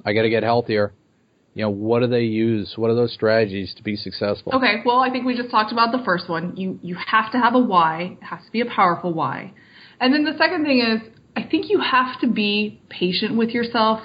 [0.04, 0.94] I got to get healthier.
[1.54, 2.74] You know, what do they use?
[2.76, 4.54] What are those strategies to be successful?
[4.54, 6.56] Okay, well, I think we just talked about the first one.
[6.56, 8.16] You you have to have a why.
[8.20, 9.52] It has to be a powerful why.
[10.00, 11.00] And then the second thing is,
[11.36, 14.00] I think you have to be patient with yourself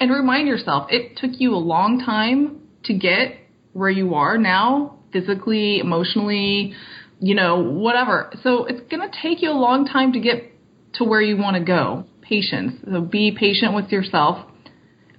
[0.00, 3.36] and remind yourself it took you a long time to get
[3.72, 6.74] where you are now, physically, emotionally,
[7.20, 8.32] you know, whatever.
[8.42, 10.52] So it's going to take you a long time to get
[10.94, 12.06] to where you want to go.
[12.22, 12.74] Patience.
[12.90, 14.46] So be patient with yourself.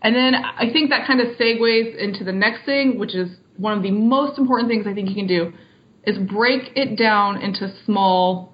[0.01, 3.77] And then I think that kind of segues into the next thing, which is one
[3.77, 5.53] of the most important things I think you can do,
[6.05, 8.53] is break it down into small,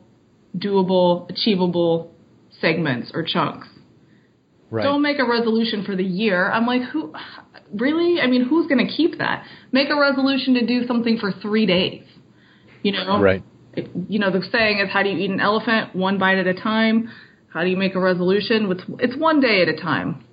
[0.57, 2.11] doable, achievable
[2.59, 3.67] segments or chunks.
[4.69, 4.83] Right.
[4.83, 6.51] Don't make a resolution for the year.
[6.51, 7.13] I'm like, who,
[7.73, 8.19] really?
[8.21, 9.43] I mean, who's going to keep that?
[9.71, 12.03] Make a resolution to do something for three days.
[12.83, 13.21] You know?
[13.21, 13.43] Right.
[13.73, 15.95] It- you know, the saying is, how do you eat an elephant?
[15.95, 17.09] One bite at a time.
[17.49, 18.71] How do you make a resolution?
[18.71, 20.23] It's, it's one day at a time.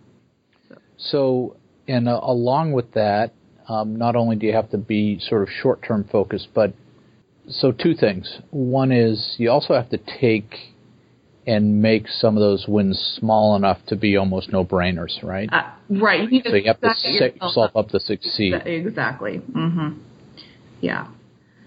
[0.96, 1.56] So,
[1.88, 3.32] and uh, along with that,
[3.68, 6.74] um, not only do you have to be sort of short-term focused, but
[7.48, 8.40] so two things.
[8.50, 10.73] One is you also have to take
[11.46, 15.48] and make some of those wins small enough to be almost no-brainers, right?
[15.52, 16.30] Uh, right.
[16.30, 18.54] You so you have to set yourself up to succeed.
[18.64, 19.38] Exactly.
[19.38, 19.98] hmm
[20.80, 21.08] Yeah.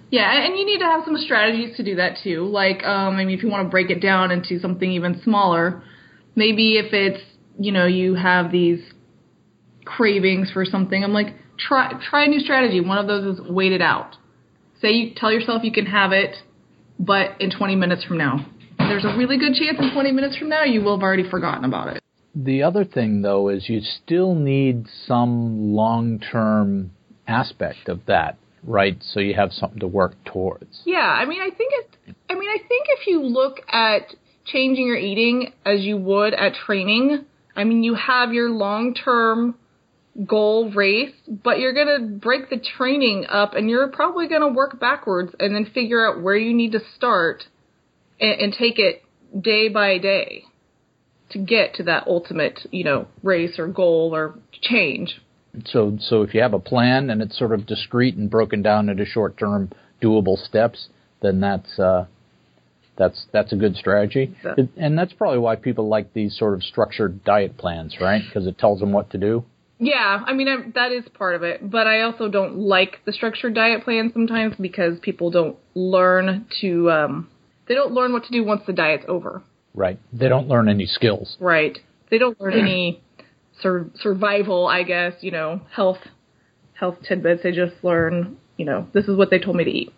[0.09, 2.45] Yeah, and you need to have some strategies to do that too.
[2.45, 5.83] Like, um, I mean, if you want to break it down into something even smaller,
[6.35, 7.21] maybe if it's,
[7.59, 8.79] you know, you have these
[9.83, 12.79] cravings for something, I'm like, try try a new strategy.
[12.79, 14.15] One of those is wait it out.
[14.81, 16.35] Say you tell yourself you can have it,
[16.99, 18.45] but in 20 minutes from now.
[18.87, 21.65] There's a really good chance in 20 minutes from now you will have already forgotten
[21.65, 22.01] about it.
[22.33, 26.91] The other thing, though, is you still need some long-term
[27.27, 28.97] aspect of that, right?
[29.01, 30.81] So you have something to work towards.
[30.85, 32.15] Yeah, I mean, I think it.
[32.29, 36.53] I mean, I think if you look at changing your eating as you would at
[36.53, 39.55] training, I mean, you have your long term
[40.25, 44.47] goal race, but you're going to break the training up and you're probably going to
[44.47, 47.43] work backwards and then figure out where you need to start
[48.19, 49.03] and, and take it
[49.39, 50.43] day by day
[51.29, 55.21] to get to that ultimate, you know, race or goal or change.
[55.65, 58.89] So, so if you have a plan and it's sort of discrete and broken down
[58.89, 60.87] into short-term, doable steps,
[61.21, 62.05] then that's uh,
[62.97, 64.35] that's that's a good strategy.
[64.43, 64.55] Yeah.
[64.77, 68.21] And that's probably why people like these sort of structured diet plans, right?
[68.25, 69.45] Because it tells them what to do.
[69.79, 73.13] Yeah, I mean I'm, that is part of it, but I also don't like the
[73.13, 77.29] structured diet plan sometimes because people don't learn to um
[77.67, 79.41] they don't learn what to do once the diet's over.
[79.73, 79.99] Right.
[80.11, 81.37] They don't learn any skills.
[81.39, 81.77] Right.
[82.09, 83.01] They don't learn any
[83.61, 85.99] sur- survival, I guess, you know, health
[86.73, 87.43] health tidbits.
[87.43, 89.93] They just learn, you know, this is what they told me to eat.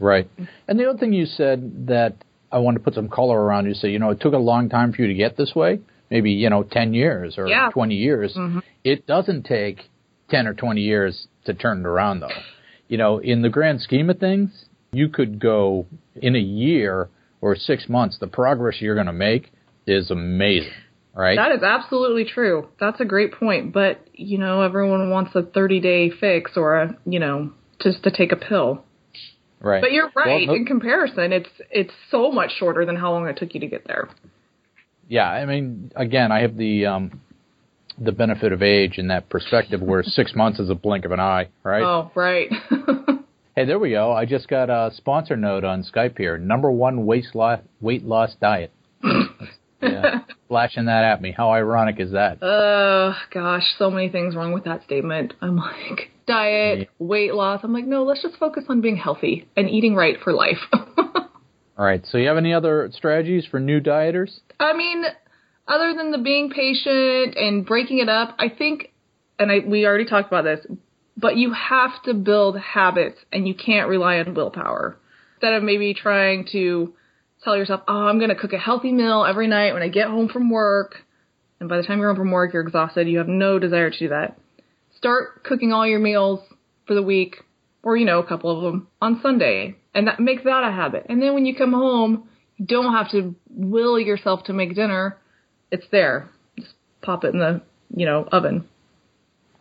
[0.00, 0.28] Right.
[0.66, 2.16] And the other thing you said that
[2.50, 4.68] I wanted to put some color around, you say, you know, it took a long
[4.68, 5.80] time for you to get this way,
[6.10, 7.70] maybe, you know, 10 years or Yeah.
[7.72, 8.34] 20 years.
[8.36, 8.58] Mm-hmm.
[8.84, 9.90] It doesn't take
[10.30, 12.30] 10 or 20 years to turn it around, though.
[12.88, 17.08] You know, in the grand scheme of things, you could go in a year
[17.40, 19.50] or six months, the progress you're going to make
[19.86, 20.70] is amazing,
[21.14, 21.36] right?
[21.36, 22.68] That is absolutely true.
[22.78, 23.72] That's a great point.
[23.72, 28.10] But, you know, everyone wants a 30 day fix or a, you know, just to
[28.10, 28.84] take a pill.
[29.60, 29.80] right.
[29.80, 30.46] But you're right.
[30.46, 33.66] Well, In comparison, it's it's so much shorter than how long it took you to
[33.66, 34.08] get there.
[35.08, 37.20] Yeah, I mean, again, I have the um,
[37.98, 41.20] the benefit of age and that perspective, where six months is a blink of an
[41.20, 41.82] eye, right?
[41.82, 42.48] Oh, right.
[43.54, 44.12] Hey, there we go.
[44.12, 46.38] I just got a sponsor note on Skype here.
[46.38, 48.72] Number one weight loss weight loss diet.
[49.82, 51.32] yeah, flashing that at me.
[51.36, 52.38] How ironic is that?
[52.40, 55.34] Oh, gosh, so many things wrong with that statement.
[55.42, 56.84] I'm like, diet, Yeah.
[56.98, 57.60] weight loss.
[57.62, 60.58] I'm like, no, let's just focus on being healthy and eating right for life.
[60.72, 62.04] All right.
[62.06, 64.30] So, you have any other strategies for new dieters?
[64.60, 65.04] I mean,
[65.68, 68.92] other than the being patient and breaking it up, I think,
[69.38, 70.64] and I, we already talked about this,
[71.16, 74.96] but you have to build habits and you can't rely on willpower.
[75.36, 76.94] Instead of maybe trying to
[77.44, 80.08] tell yourself, oh, I'm going to cook a healthy meal every night when I get
[80.08, 80.96] home from work.
[81.60, 83.08] And by the time you're home from work, you're exhausted.
[83.08, 84.38] You have no desire to do that.
[84.96, 86.40] Start cooking all your meals
[86.86, 87.36] for the week
[87.82, 91.06] or, you know, a couple of them on Sunday and that make that a habit.
[91.08, 95.18] And then when you come home, you don't have to will yourself to make dinner.
[95.70, 96.28] It's there.
[96.58, 97.62] Just pop it in the,
[97.94, 98.68] you know, oven.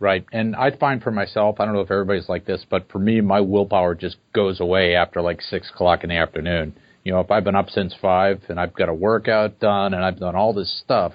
[0.01, 0.25] Right.
[0.31, 3.21] And I find for myself, I don't know if everybody's like this, but for me,
[3.21, 6.73] my willpower just goes away after like six o'clock in the afternoon.
[7.03, 10.03] You know, if I've been up since five and I've got a workout done and
[10.03, 11.13] I've done all this stuff,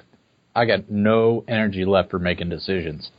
[0.55, 3.11] I got no energy left for making decisions.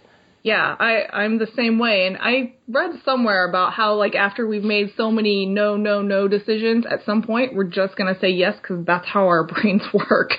[0.41, 4.63] Yeah, I I'm the same way and I read somewhere about how like after we've
[4.63, 8.29] made so many no no no decisions at some point we're just going to say
[8.29, 10.31] yes cuz that's how our brains work.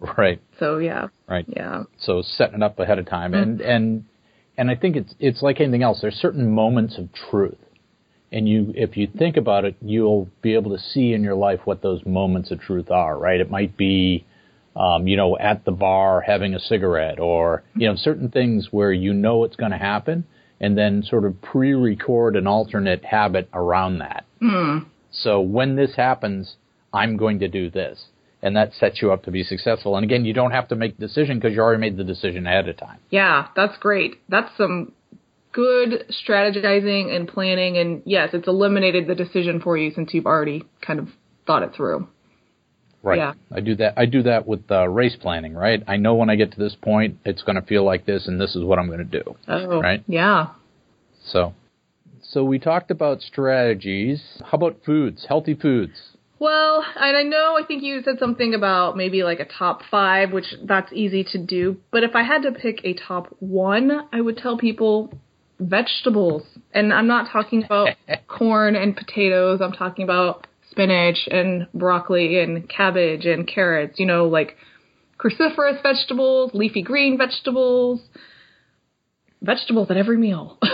[0.00, 0.40] Right.
[0.58, 1.08] So yeah.
[1.28, 1.44] Right.
[1.46, 1.82] Yeah.
[1.98, 3.70] So setting it up ahead of time, and mm-hmm.
[3.70, 4.04] and
[4.56, 6.00] and I think it's it's like anything else.
[6.00, 7.58] There's certain moments of truth,
[8.32, 11.60] and you if you think about it, you'll be able to see in your life
[11.64, 13.18] what those moments of truth are.
[13.18, 13.40] Right?
[13.40, 14.24] It might be,
[14.74, 18.92] um, you know, at the bar having a cigarette, or you know, certain things where
[18.92, 20.24] you know it's going to happen,
[20.60, 24.24] and then sort of pre-record an alternate habit around that.
[25.10, 26.56] So when this happens,
[26.92, 28.06] I'm going to do this.
[28.46, 29.96] And that sets you up to be successful.
[29.96, 32.46] And again, you don't have to make the decision because you already made the decision
[32.46, 33.00] ahead of time.
[33.10, 34.20] Yeah, that's great.
[34.28, 34.92] That's some
[35.52, 40.62] good strategizing and planning and yes, it's eliminated the decision for you since you've already
[40.80, 41.08] kind of
[41.44, 42.06] thought it through.
[43.02, 43.18] Right.
[43.18, 43.32] Yeah.
[43.50, 43.94] I do that.
[43.96, 45.54] I do that with uh, race planning.
[45.54, 45.82] Right.
[45.88, 48.40] I know when I get to this point, it's going to feel like this, and
[48.40, 49.36] this is what I'm going to do.
[49.48, 49.80] Oh.
[49.80, 50.04] Right.
[50.06, 50.50] Yeah.
[51.32, 51.52] So,
[52.22, 54.22] so we talked about strategies.
[54.40, 55.26] How about foods?
[55.28, 56.15] Healthy foods.
[56.38, 60.32] Well, and I know I think you said something about maybe like a top five,
[60.32, 61.78] which that's easy to do.
[61.90, 65.18] But if I had to pick a top one, I would tell people
[65.58, 66.42] vegetables.
[66.74, 67.88] And I'm not talking about
[68.28, 69.60] corn and potatoes.
[69.62, 74.56] I'm talking about spinach and broccoli and cabbage and carrots, you know, like
[75.18, 78.00] cruciferous vegetables, leafy green vegetables,
[79.40, 80.58] vegetables at every meal.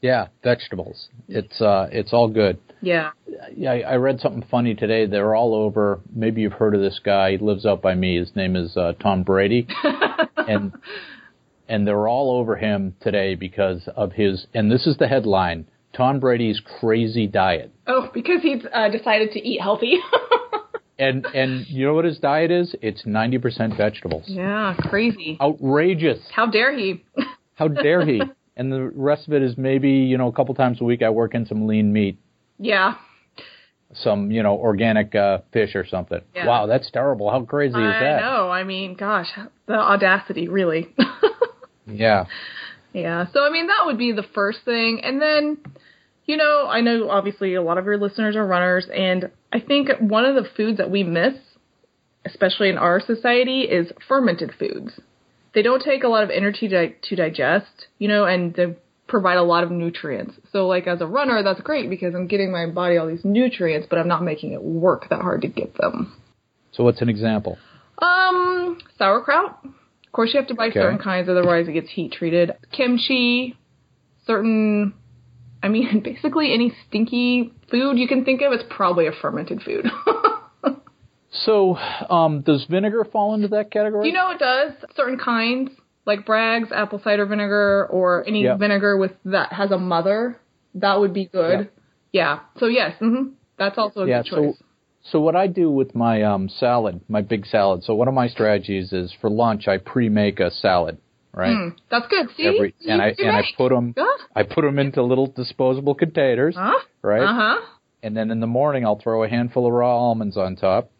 [0.00, 1.08] Yeah, vegetables.
[1.28, 2.58] It's uh, it's all good.
[2.80, 3.10] Yeah.
[3.56, 5.06] Yeah, I I read something funny today.
[5.06, 6.00] They're all over.
[6.14, 7.32] Maybe you've heard of this guy.
[7.32, 8.18] He lives out by me.
[8.18, 9.66] His name is uh, Tom Brady,
[10.36, 10.72] and
[11.68, 14.46] and they're all over him today because of his.
[14.54, 17.72] And this is the headline: Tom Brady's crazy diet.
[17.86, 19.98] Oh, because he's uh, decided to eat healthy.
[21.00, 22.74] And and you know what his diet is?
[22.82, 24.24] It's ninety percent vegetables.
[24.26, 25.38] yeah, crazy.
[25.40, 26.18] Outrageous!
[26.34, 27.04] How dare he?
[27.54, 28.20] How dare he?
[28.56, 31.10] and the rest of it is maybe you know a couple times a week I
[31.10, 32.18] work in some lean meat,
[32.58, 32.94] Yeah.
[33.94, 36.20] some you know organic uh, fish or something.
[36.34, 36.46] Yeah.
[36.46, 37.30] Wow, that's terrible.
[37.30, 38.20] How crazy is I that?
[38.20, 38.50] know.
[38.50, 39.28] I mean, gosh,
[39.66, 40.88] the audacity, really.
[41.90, 42.26] Yeah.
[42.92, 43.26] Yeah.
[43.32, 45.00] So I mean that would be the first thing.
[45.02, 45.56] And then
[46.26, 49.88] you know, I know obviously a lot of your listeners are runners and I think
[49.98, 51.32] one of the foods that we miss,
[52.26, 55.00] especially in our society, is fermented foods.
[55.54, 58.76] They don't take a lot of energy to, to digest, you know, and they
[59.08, 60.34] provide a lot of nutrients.
[60.52, 63.86] So like as a runner, that's great because I'm getting my body all these nutrients,
[63.90, 66.14] but I'm not making it work that hard to get them.
[66.72, 67.58] So what's an example?
[68.00, 69.58] Um, sauerkraut.
[69.64, 70.80] Of course, you have to buy Okay.
[70.80, 72.52] certain kinds, otherwise it gets heat treated.
[72.72, 73.56] Kimchi,
[74.26, 74.94] certain.
[75.62, 79.86] I mean, basically any stinky food you can think of, it's probably a fermented food.
[81.44, 84.06] So, um, does vinegar fall into that category?
[84.08, 84.72] you know it does.
[84.96, 85.70] Certain kinds,
[86.08, 88.58] like Bragg's apple cider vinegar, or any Yep.
[88.58, 90.40] vinegar with that has a mother,
[90.74, 91.58] that would be good.
[91.60, 91.72] Yep.
[92.12, 92.40] Yeah.
[92.58, 94.22] So yes, hmm that's also a yeah.
[94.22, 94.62] good So, choice.
[95.10, 97.84] so what I do with my um, salad, my big salad.
[97.84, 100.98] So one of my strategies is for lunch I pre-make a salad,
[101.34, 101.54] right?
[101.56, 102.26] Hmm, that's good.
[102.36, 103.94] See, Every and I and I put them.
[104.34, 106.78] I put them into little disposable containers, Huh?
[107.02, 107.22] right?
[107.22, 107.60] Uh huh.
[108.02, 110.90] And then in the morning I'll throw a handful of raw almonds on top,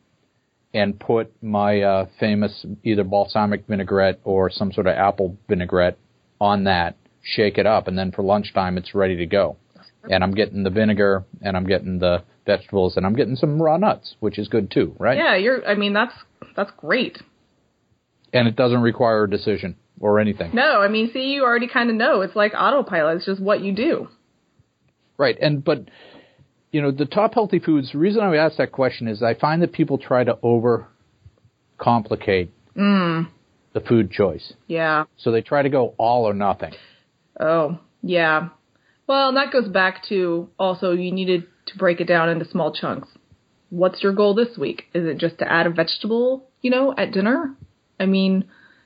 [0.79, 5.99] and put my uh, famous either balsamic vinaigrette or some sort of apple vinaigrette
[6.41, 6.97] on that.
[7.23, 9.57] Shake it up, and then for lunchtime it's ready to go.
[10.09, 13.77] And I'm getting the vinegar, and I'm getting the vegetables, and I'm getting some raw
[13.77, 15.19] nuts, which is good too, right?
[15.19, 15.67] Yeah, you're.
[15.67, 16.15] I mean, that's
[16.57, 17.19] that's great.
[18.33, 20.55] And it doesn't require a decision or anything.
[20.55, 22.21] No, I mean, see, you already kind of know.
[22.21, 23.17] It's like autopilot.
[23.17, 24.09] It's just what you do.
[25.19, 25.37] Right.
[25.41, 25.89] And but
[26.71, 29.35] you know, the top healthy foods, the reason I would ask that question is I
[29.35, 30.87] find that people try to over
[31.79, 33.29] complicate mm.
[33.73, 34.53] the food choice.
[34.67, 35.05] Yeah.
[35.17, 36.75] So they try to go all or nothing.
[37.41, 38.49] Oh, yeah.
[39.07, 43.09] Well, that goes back to also you needed to break it down into small chunks.
[43.71, 44.85] What's your goal this week?
[44.95, 47.55] Is it just to add a vegetable, you know, at dinner?
[48.01, 48.45] I mean,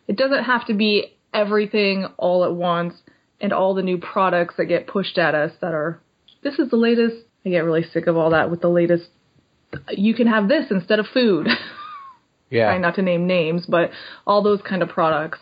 [0.09, 2.95] it doesn't have to be everything all at once
[3.41, 6.01] and all the new products that get pushed at us that are
[6.43, 7.17] this is the latest.
[7.45, 9.05] I get really sick of all that with the latest
[9.91, 11.49] you can have this instead of food.
[12.51, 12.67] Yeah.
[12.67, 13.93] Trying not to name names, but
[14.27, 15.39] all those kind of products.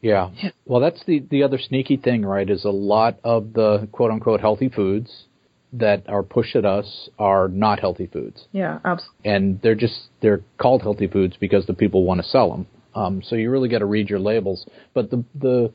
[0.00, 0.30] Yeah.
[0.66, 2.50] Well, that's the the other sneaky thing, right?
[2.50, 5.26] Is a lot of the quote unquote healthy foods
[5.72, 9.30] that are pushed at us are not healthy foods, Yeah, absolutely.
[9.30, 12.66] and they're just they're called healthy foods because the people want to sell them.
[12.96, 14.66] Um, so you really got to read your labels.
[14.94, 15.72] But the the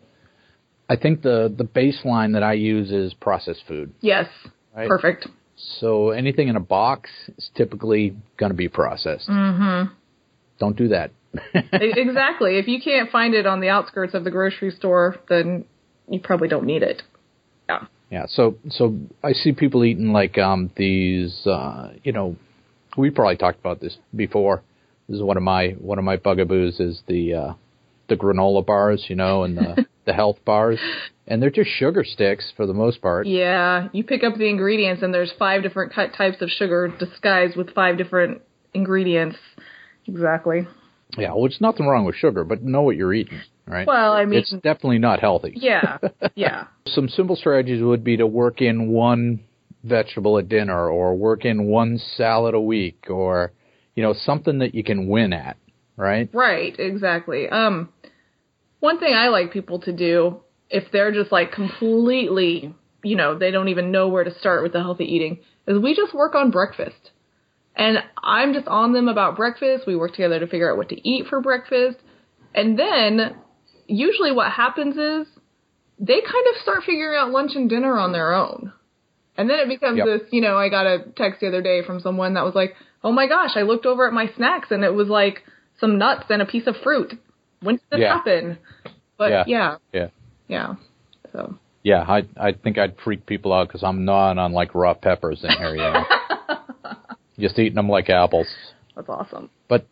[0.89, 3.93] I think the the baseline that I use is processed food.
[4.01, 4.27] Yes.
[4.77, 4.87] Right.
[4.87, 5.27] Perfect.
[5.79, 9.27] So anything in a box is typically going to be processed.
[9.27, 9.91] Mm-hmm.
[10.59, 11.11] Don't do that.
[11.73, 12.57] Exactly.
[12.57, 15.65] If you can't find it on the outskirts of the grocery store, then
[16.07, 17.01] you probably don't need it.
[17.67, 17.85] Yeah.
[18.09, 22.37] Yeah, so so I see people eating like um these uh you know
[22.95, 24.63] we probably talked about this before.
[25.09, 27.53] This is one of my one of my bugaboos is the uh
[28.07, 30.79] the granola bars, you know, and the the health bars.
[31.27, 33.27] And they're just sugar sticks for the most part.
[33.27, 33.89] Yeah.
[33.91, 37.97] You pick up the ingredients, and there's five different types of sugar disguised with five
[37.97, 38.41] different
[38.73, 39.37] ingredients.
[40.05, 40.65] Exactly.
[41.17, 43.87] Yeah, well, it's nothing wrong with sugar, but know what you're eating, right?
[43.87, 45.53] Well, I mean, it's definitely not healthy.
[45.55, 45.97] yeah.
[46.35, 46.67] Yeah.
[46.87, 49.41] Some simple strategies would be to work in one
[49.83, 53.53] vegetable at dinner or work in one salad a week or
[53.95, 55.57] you know something that you can win at,
[55.95, 56.29] right?
[56.33, 57.47] Right, exactly.
[57.49, 57.89] Um,
[58.79, 63.51] one thing I like people to do if they're just like completely, you know, they
[63.51, 66.51] don't even know where to start with the healthy eating, is we just work on
[66.51, 67.11] breakfast.
[67.75, 69.85] And I'm just on them about breakfast.
[69.85, 71.97] We work together to figure out what to eat for breakfast.
[72.55, 73.35] And then
[73.87, 75.27] usually what happens is
[75.99, 78.73] they kind of start figuring out lunch and dinner on their own.
[79.37, 80.05] And then it becomes Yep.
[80.05, 82.75] this, you know, I got a text the other day from someone that was like,
[83.03, 85.43] oh my gosh, I looked over at my snacks and it was like
[85.79, 87.13] some nuts and a piece of fruit.
[87.61, 88.13] When did this Yeah.
[88.17, 88.57] happen?
[89.17, 89.43] But Yeah.
[89.47, 90.07] yeah, Yeah.
[90.47, 90.75] Yeah.
[91.31, 94.93] So Yeah, I I think I'd freak people out because I'm gnawing on like raw
[94.93, 96.03] peppers in here, you know.
[97.39, 98.47] Just eating them like apples.
[98.95, 99.49] that's awesome.
[99.67, 99.85] But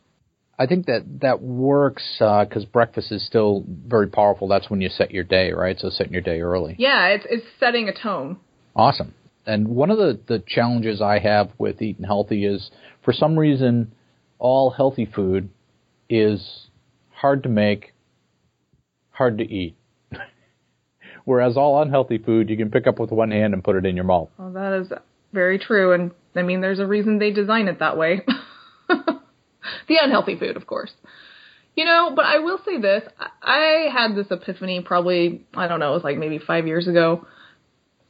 [0.57, 4.47] I think that that works uh, because breakfast is still very powerful.
[4.47, 5.77] That's when you set your day, right?
[5.79, 6.75] So setting your day early.
[6.79, 8.37] Yeah, it's it's setting a tone.
[8.75, 9.13] Awesome.
[9.45, 12.71] And one of the, the challenges I have with eating healthy is
[13.03, 13.93] for some reason,
[14.39, 15.49] all healthy food
[16.09, 16.67] is
[17.13, 17.93] hard to make,
[19.11, 19.75] hard to eat.
[21.25, 23.95] Whereas all unhealthy food you can pick up with one hand and put it in
[23.95, 24.29] your mouth.
[24.37, 24.87] Well, that is
[25.33, 28.21] very true, and I mean, there's a reason they design it that way.
[28.87, 30.91] the unhealthy food, of course.
[31.75, 33.03] You know, but I will say this.
[33.41, 37.25] I- had this epiphany probably, I don't know, it was like maybe five years ago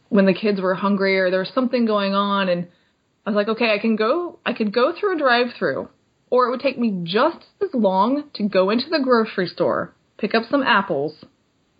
[0.09, 2.67] when the kids were hungry or there was something going on and
[3.25, 5.89] I was like, okay, I can go, I could go through a drive through
[6.29, 10.33] or it would take me just as long to go into the grocery store, pick
[10.33, 11.13] up some apples,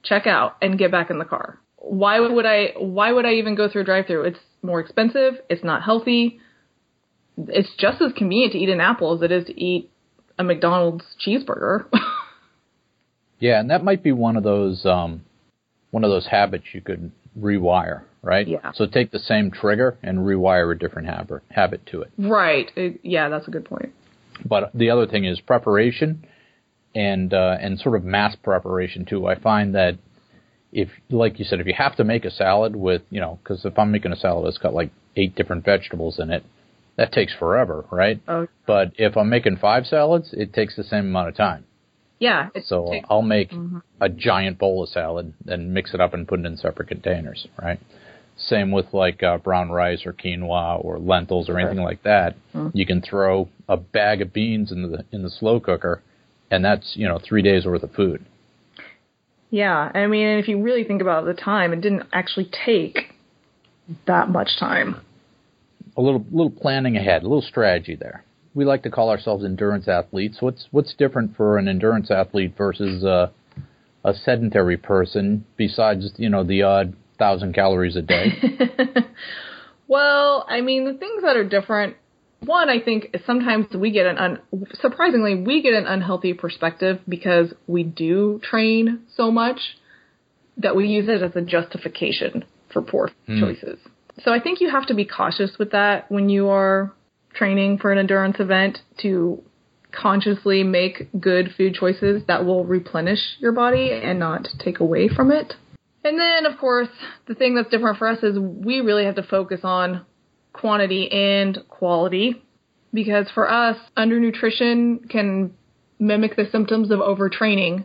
[0.05, 1.59] check out and get back in the car.
[1.77, 4.23] Why would I, why would I even go through a drive through?
[4.23, 5.33] It's more expensive.
[5.49, 6.39] It's not healthy.
[7.37, 9.91] It's just as convenient to eat an apple as it is to eat
[10.39, 11.85] a McDonald's cheeseburger.
[13.39, 15.23] Yeah, and that might be one of those um,
[15.91, 18.47] one of those habits you could rewire, right?
[18.47, 18.71] Yeah.
[18.73, 22.11] So take the same trigger and rewire a different habit habit to it.
[22.17, 22.71] right.
[22.75, 23.93] It- yeah, that's a good point.
[24.45, 26.25] But the other thing is preparation
[26.95, 29.27] and uh, and sort of mass preparation too.
[29.27, 29.97] I find that
[30.71, 33.63] if, like you said, if you have to make a salad with, you know, because
[33.65, 36.43] if I'm making a salad that's got like eight different vegetables in it,
[36.97, 38.19] that takes forever, right?
[38.27, 41.65] Oh, But if I'm making five salads, it takes the same amount of time.
[42.19, 42.49] yeah.
[42.65, 43.51] So takes- I'll make
[44.01, 47.47] a giant bowl of salad and mix it up and put it in separate containers,
[47.61, 47.79] right?
[48.37, 52.35] Same with like uh, brown rice or quinoa or lentils or anything like that.
[52.73, 56.01] You can throw a bag of beans in the in the slow cooker,
[56.51, 58.25] and that's you know three days worth of food.
[59.49, 59.91] yeah.
[59.93, 63.13] I mean, if you really think about the time, it didn't actually take
[64.07, 65.01] that much time.
[65.97, 68.23] A little little planning ahead, a little strategy there.
[68.53, 70.37] We like to call ourselves endurance athletes.
[70.39, 73.31] What's what's different for an endurance athlete versus a,
[74.03, 78.27] a sedentary person besides you know the odd thousand calories a day?
[79.87, 81.95] Well, I mean, the things that are different.
[82.45, 84.39] One, I think sometimes we get an un,
[84.79, 89.59] surprisingly we get an unhealthy perspective because we do train so much
[90.57, 93.39] that we use it as a justification for poor hmm.
[93.39, 93.79] choices.
[94.23, 96.93] So I think you have to be cautious with that when you are
[97.33, 99.43] training for an endurance event to
[99.91, 105.31] consciously make good food choices that will replenish your body and not take away from
[105.31, 105.53] it.
[106.03, 106.89] And then, of course,
[107.27, 110.05] the thing that's different for us is we really have to focus on
[110.55, 112.41] quantity and quality
[112.93, 115.53] because for us, undernutrition can
[115.99, 117.83] mimic the symptoms of overtraining.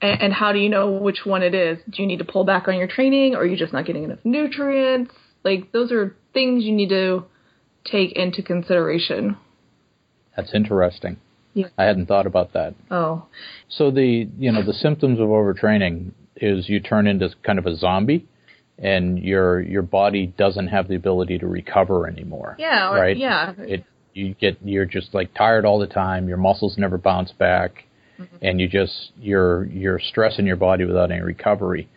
[0.00, 1.78] And, and how do you know which one it is?
[1.88, 4.04] Do you need to pull back on your training or are you just not getting
[4.04, 5.12] enough nutrients?
[5.44, 7.24] Like, those are things you need to
[7.84, 9.36] take into consideration.
[10.36, 11.18] That's interesting.
[11.54, 11.66] Yeah.
[11.76, 12.74] I hadn't thought about that.
[12.90, 13.26] Oh,
[13.68, 17.76] So the you know the symptoms of overtraining is you turn into kind of a
[17.76, 18.26] zombie,
[18.78, 22.56] and your your body doesn't have the ability to recover anymore.
[22.58, 23.16] yeah, or, right.
[23.16, 23.52] yeah.
[23.58, 26.28] It you get you're just like tired all the time.
[26.28, 27.84] Your muscles never bounce back,
[28.40, 31.88] and you just you're you're stressing your body without any recovery.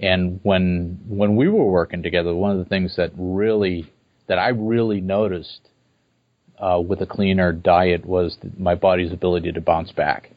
[0.00, 3.90] And when when we were working together, one of the things that really
[4.28, 5.60] that I really noticed
[6.58, 10.30] uh, with a cleaner diet was my body's ability to bounce back.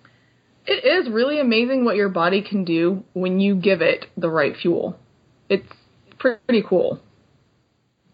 [0.66, 4.56] It is really amazing what your body can do when you give it the right
[4.56, 4.98] fuel.
[5.50, 5.68] It's
[6.22, 7.00] pretty cool.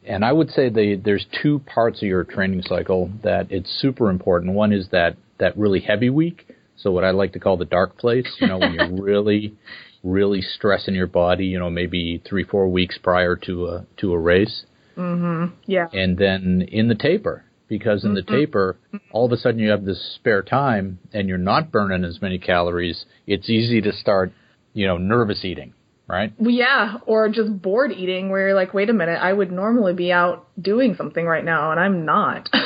[0.06, 4.10] And I would say the, there's two parts of your training cycle that it's super
[4.10, 4.54] important.
[4.54, 6.48] One is that, that really heavy week.
[6.78, 9.56] So what I like to call the dark place, you know, when you're really,
[10.04, 14.18] really stressing your body, you know, maybe three, four weeks prior to a, to a
[14.18, 14.64] race.
[14.96, 15.56] Mm-hmm.
[15.66, 15.88] Yeah.
[15.92, 18.36] And then in the taper, because in the mm-hmm.
[18.36, 18.78] taper,
[19.12, 22.40] all of a sudden you have this spare time and you're not burning as many
[22.40, 23.06] calories.
[23.26, 24.32] It's easy to start,
[24.74, 25.74] you know, nervous eating,
[26.08, 26.34] right?
[26.40, 30.12] Yeah, or just bored eating where you're like, wait a minute, I would normally be
[30.12, 32.50] out doing something right now and I'm not.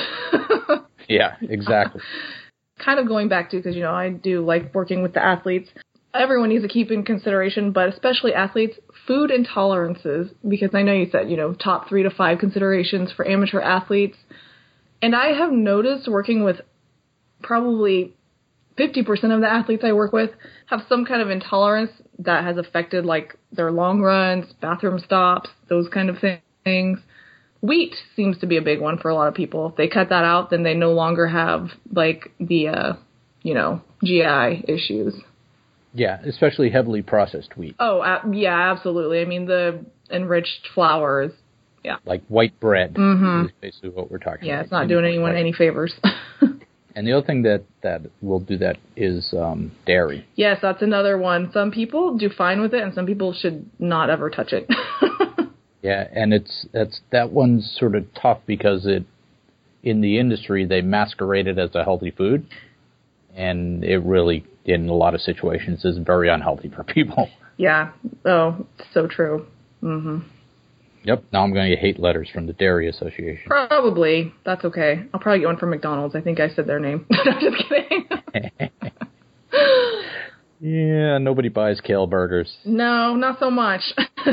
[1.07, 2.01] Yeah, exactly.
[2.79, 5.69] kind of going back to because you know I do like working with the athletes.
[6.13, 8.77] Everyone needs to keep in consideration, but especially athletes,
[9.07, 10.33] food intolerances.
[10.47, 14.17] Because I know you said you know top three to five considerations for amateur athletes,
[15.01, 16.61] and I have noticed working with
[17.41, 18.15] probably
[18.82, 20.32] 50% of the athletes I work with
[20.65, 25.88] have some kind of intolerance that has affected like their long runs, bathroom stops, those
[25.93, 26.17] kind of
[26.63, 26.99] things.
[27.61, 29.69] Wheat seems to be a big one for a lot of people.
[29.69, 32.93] If they cut that out, then they no longer have like the uh,
[33.43, 35.15] you know, GI issues.
[35.93, 39.21] Yeah, especially heavily processed wheat, Oh, uh, yeah, absolutely.
[39.21, 41.32] I mean, the enriched flours.
[41.84, 41.97] Yeah.
[42.05, 44.47] Like white bread is basically what we're talking Mm-hmm.
[44.47, 45.93] Yeah, it's not doing anyone any favors.
[46.95, 50.25] And the other thing that that will do that is um, dairy.
[50.35, 51.49] yes, that's another one.
[51.53, 54.69] Some people do fine with it, and some people should not ever touch it.
[55.83, 59.03] Yeah, and it's it's that one's sort of tough because it
[59.81, 62.45] in the industry they masquerade it as a healthy food,
[63.35, 67.29] and it really in a lot of situations is very unhealthy for people.
[67.57, 67.93] yeah.
[68.25, 69.47] Oh, so true.
[71.03, 71.25] Yep.
[71.33, 73.43] Now I'm going to get hate letters from the Dairy Association.
[73.47, 74.33] Probably.
[74.45, 75.03] That's okay.
[75.13, 76.15] I'll probably get one from McDonald's.
[76.15, 77.05] I think I said their name.
[77.11, 78.09] I'm just kidding.
[80.61, 82.55] Yeah, nobody buys kale burgers.
[82.65, 83.81] No, not so much.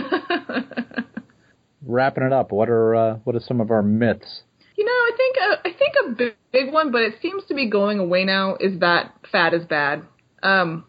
[1.86, 4.42] Wrapping it up, what are uh, what are some of our myths?
[4.76, 7.54] You know, I think a, I think a big, big one, but it seems to
[7.54, 8.56] be going away now.
[8.60, 10.02] Is that fat is bad?
[10.42, 10.84] Um,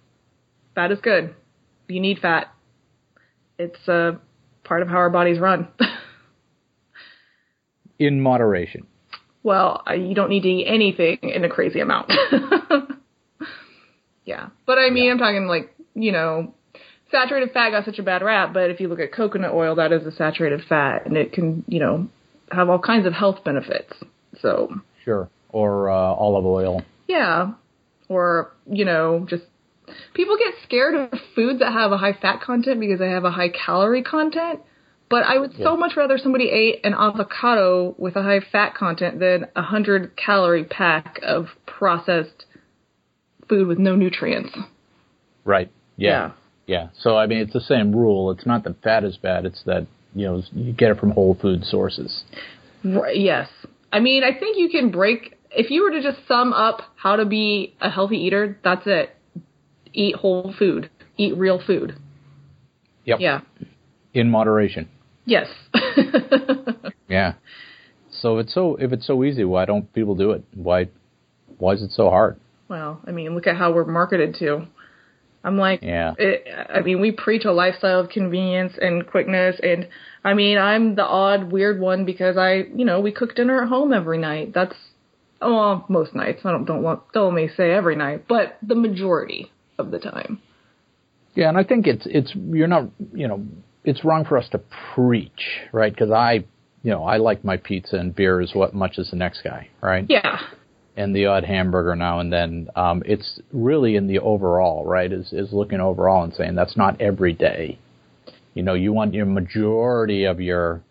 [0.76, 1.34] fat is good.
[1.88, 2.54] You need fat.
[3.58, 4.12] It's a uh,
[4.64, 5.68] part of how our bodies run.
[8.00, 8.88] In moderation.
[9.44, 12.10] Well, you don't need to eat anything in a crazy amount.
[14.26, 15.12] yeah, but I mean, yeah.
[15.12, 16.54] I'm talking like you know,
[17.12, 19.92] saturated fat got such a bad rap, but if you look at coconut oil, that
[19.92, 22.08] is a saturated fat, and it can you know
[22.52, 23.94] have all kinds of health benefits.
[24.42, 26.82] So sure, or uh, olive oil.
[27.08, 27.54] Yeah,
[28.08, 29.44] or you know, just
[30.14, 33.32] people get scared of foods that have a high fat content because they have a
[33.32, 34.62] high calorie content.
[35.10, 35.66] But I would yeah.
[35.66, 40.16] so much rather somebody ate an avocado with a high fat content than a hundred
[40.16, 42.46] calorie pack of processed
[43.48, 44.56] food with no nutrients.
[45.44, 45.72] Right.
[45.98, 46.10] Yeah.
[46.10, 46.32] yeah.
[46.68, 46.88] Yeah.
[47.00, 48.30] So I mean, it's the same rule.
[48.30, 49.46] It's not that fat is bad.
[49.46, 52.24] It's that you know you get it from whole food sources.
[52.84, 53.50] Right, yes,
[53.92, 57.16] I mean I think you can break if you were to just sum up how
[57.16, 58.60] to be a healthy eater.
[58.64, 59.16] That's it.
[59.94, 60.90] Eat whole food.
[61.18, 61.96] Eat real food.
[63.06, 63.20] Yep.
[63.20, 63.42] Yeah.
[64.14, 64.90] In moderation.
[65.26, 65.48] Yes.
[67.08, 67.34] yeah.
[68.12, 70.44] So it's so if it's so easy, why don't people do it?
[70.54, 70.90] Why
[71.58, 72.40] why is it so hard?
[72.68, 74.68] Well, I mean, look at how we're marketed to.
[75.44, 76.14] I'm like, yeah.
[76.18, 79.88] It, I mean, we preach a lifestyle of convenience and quickness, and
[80.24, 83.70] I mean, I'm the odd, weird one because I, you know, we cook dinner at
[83.70, 84.54] home every night.
[84.54, 84.76] That's,
[85.42, 86.42] well, most nights.
[86.44, 90.00] I don't don't want don't let me say every night, but the majority of the
[90.00, 90.42] time.
[91.36, 93.46] Yeah, and I think it's it's you're not you know
[93.84, 94.62] it's wrong for us to
[94.94, 95.94] preach, right?
[95.94, 96.46] Because I,
[96.84, 99.70] you know, I like my pizza and beer as what much as the next guy,
[99.82, 100.06] right?
[100.10, 100.40] Yeah
[101.00, 102.70] and the odd hamburger now and then.
[102.76, 105.12] Um, it's really in the overall, right?
[105.12, 107.80] Is is looking overall and saying that's not every day.
[108.54, 110.82] You know, you want your majority of your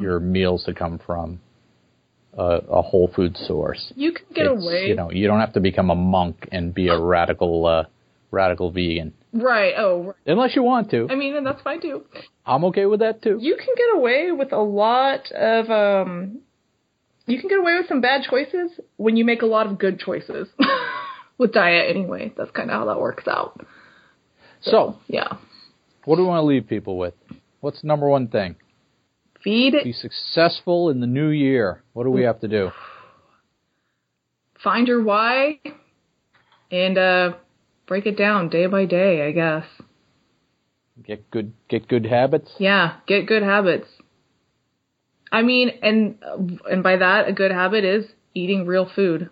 [0.00, 1.40] your meals to come from
[2.34, 3.92] a, a whole food source.
[3.96, 4.86] You can get it's, away.
[4.86, 7.84] You know, you don't have to become a monk and be a radical uh,
[8.30, 9.14] radical vegan.
[9.32, 9.74] Right.
[9.76, 10.02] Oh.
[10.02, 10.14] Right.
[10.26, 11.08] Unless you want to.
[11.10, 12.04] I mean, and that's fine too.
[12.46, 13.38] I'm okay with that too.
[13.40, 16.40] You can get away with a lot of um
[17.26, 20.00] you can get away with some bad choices when you make a lot of good
[20.00, 20.48] choices
[21.38, 22.32] with diet anyway.
[22.36, 23.60] That's kind of how that works out.
[24.62, 25.36] So, so, yeah.
[26.06, 27.12] What do we want to leave people with?
[27.60, 28.56] What's the number one thing?
[29.44, 29.74] Feed.
[29.84, 31.82] Be successful in the new year.
[31.92, 32.70] What do we have to do?
[34.64, 35.60] Find your why
[36.70, 37.32] and uh,
[37.88, 39.64] break it down day by day, I guess.
[41.04, 42.50] Get good get good habits?
[42.58, 43.88] Yeah, get good habits.
[45.32, 46.18] I mean, and
[46.70, 49.30] and by that, a good habit is eating real food.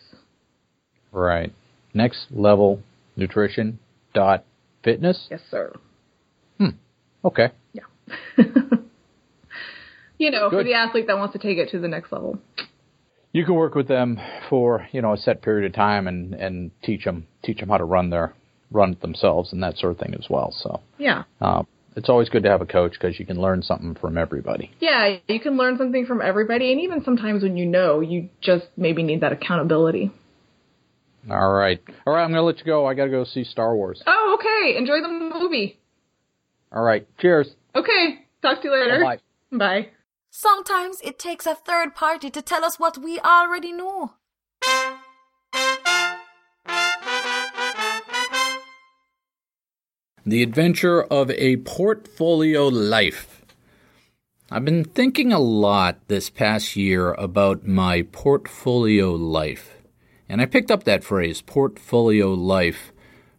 [1.11, 1.53] Right.
[1.93, 2.81] Next level
[3.15, 3.79] nutrition
[4.13, 4.45] dot
[4.83, 5.27] fitness.
[5.29, 5.73] Yes, sir.
[6.57, 6.69] Hmm.
[7.23, 7.49] Okay.
[7.73, 7.83] Yeah.
[10.17, 10.57] you know, Good.
[10.57, 12.39] for the athlete that wants to take it to the next level.
[13.33, 16.71] You can work with them for you know a set period of time and and
[16.83, 18.33] teach them teach them how to run their
[18.71, 20.53] run themselves and that sort of thing as well.
[20.57, 21.63] So yeah, uh,
[21.95, 24.71] it's always good to have a coach because you can learn something from everybody.
[24.79, 28.65] Yeah, you can learn something from everybody, and even sometimes when you know, you just
[28.77, 30.11] maybe need that accountability.
[31.29, 32.23] All right, all right.
[32.23, 32.85] I'm gonna let you go.
[32.87, 34.01] I gotta go see Star Wars.
[34.07, 34.77] Oh, okay.
[34.77, 35.07] Enjoy the
[35.39, 35.79] movie.
[36.71, 37.05] All right.
[37.19, 37.55] Cheers.
[37.75, 38.25] Okay.
[38.41, 39.03] Talk to you later.
[39.03, 39.19] Bye.
[39.51, 39.89] Bye.
[40.29, 44.13] Sometimes it takes a third party to tell us what we already know.
[50.25, 53.43] The Adventure of a Portfolio Life.
[54.49, 59.80] I've been thinking a lot this past year about my portfolio life.
[60.31, 62.93] And I picked up that phrase, portfolio life,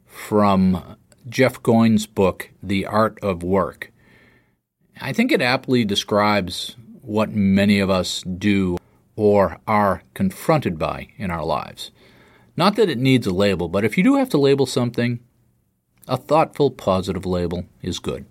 [0.04, 3.90] from Jeff Goins' book, The Art of Work.
[5.00, 8.76] I think it aptly describes what many of us do
[9.16, 11.92] or are confronted by in our lives.
[12.58, 15.20] Not that it needs a label, but if you do have to label something,
[16.06, 18.26] a thoughtful, positive label is good.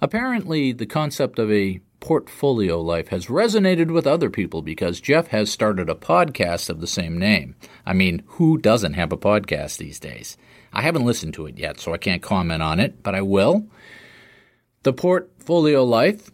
[0.00, 5.50] Apparently, the concept of a portfolio life has resonated with other people because Jeff has
[5.50, 7.56] started a podcast of the same name.
[7.86, 10.36] I mean, who doesn't have a podcast these days?
[10.70, 13.66] I haven't listened to it yet, so I can't comment on it, but I will.
[14.82, 16.30] The portfolio life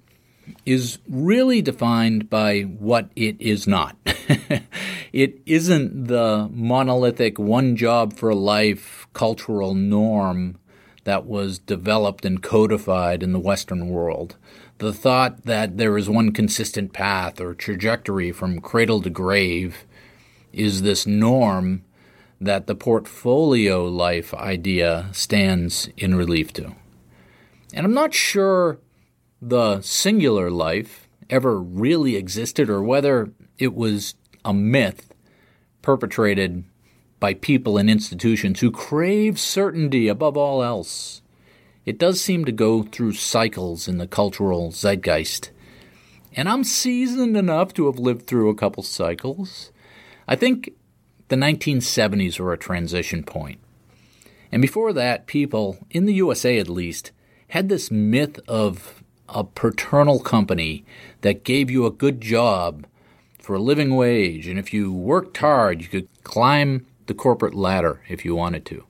[0.66, 3.96] is really defined by what it is not.
[5.12, 10.58] it isn't the monolithic one job for life cultural norm
[11.04, 14.36] that was developed and codified in the Western world.
[14.80, 19.84] The thought that there is one consistent path or trajectory from cradle to grave
[20.54, 21.84] is this norm
[22.40, 26.74] that the portfolio life idea stands in relief to.
[27.74, 28.78] And I'm not sure
[29.42, 34.14] the singular life ever really existed or whether it was
[34.46, 35.12] a myth
[35.82, 36.64] perpetrated
[37.20, 41.19] by people and institutions who crave certainty above all else.
[41.90, 45.50] It does seem to go through cycles in the cultural zeitgeist.
[46.36, 49.72] And I'm seasoned enough to have lived through a couple cycles.
[50.28, 50.70] I think
[51.26, 53.58] the 1970s were a transition point.
[54.52, 57.10] And before that, people, in the USA at least,
[57.48, 60.84] had this myth of a paternal company
[61.22, 62.86] that gave you a good job
[63.40, 68.00] for a living wage, and if you worked hard, you could climb the corporate ladder
[68.08, 68.84] if you wanted to.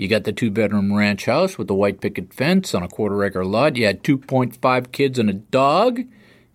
[0.00, 3.22] You got the two bedroom ranch house with the white picket fence on a quarter
[3.22, 3.76] acre lot.
[3.76, 6.00] You had 2.5 kids and a dog,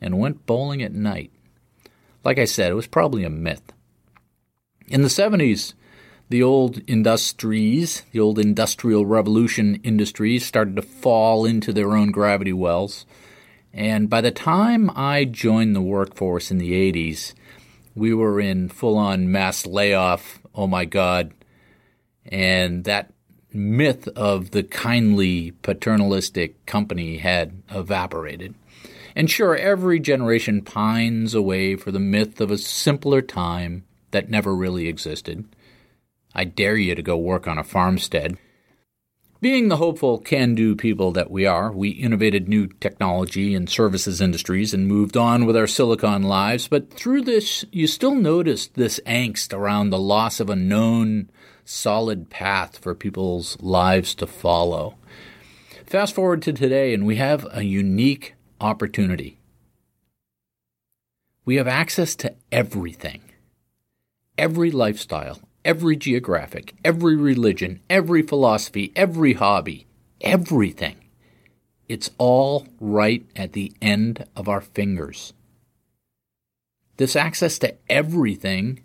[0.01, 1.29] and went bowling at night.
[2.23, 3.71] Like I said, it was probably a myth.
[4.87, 5.75] In the 70s,
[6.27, 12.53] the old industries, the old industrial revolution industries, started to fall into their own gravity
[12.53, 13.05] wells.
[13.71, 17.35] And by the time I joined the workforce in the 80s,
[17.93, 20.39] we were in full on mass layoff.
[20.55, 21.31] Oh my God.
[22.25, 23.11] And that
[23.56, 28.56] myth of the kindly paternalistic company had evaporated.
[29.16, 34.56] And sure, every generation pines away for the myth of a simpler time that never
[34.56, 35.45] really existed.
[36.34, 38.38] I dare you to go work on a farmstead
[39.45, 44.20] being the hopeful, can do people that we are, we innovated new technology and services
[44.20, 46.68] industries and moved on with our silicon lives.
[46.68, 51.30] But through this, you still noticed this angst around the loss of a known,
[51.66, 54.95] solid path for people's lives to follow.
[55.86, 59.39] Fast forward to today, and we have a unique opportunity.
[61.43, 63.22] We have access to everything,
[64.38, 69.86] every lifestyle, every geographic, every religion, every philosophy, every hobby,
[70.22, 70.97] everything.
[71.88, 75.34] It's all right at the end of our fingers.
[76.97, 78.82] This access to everything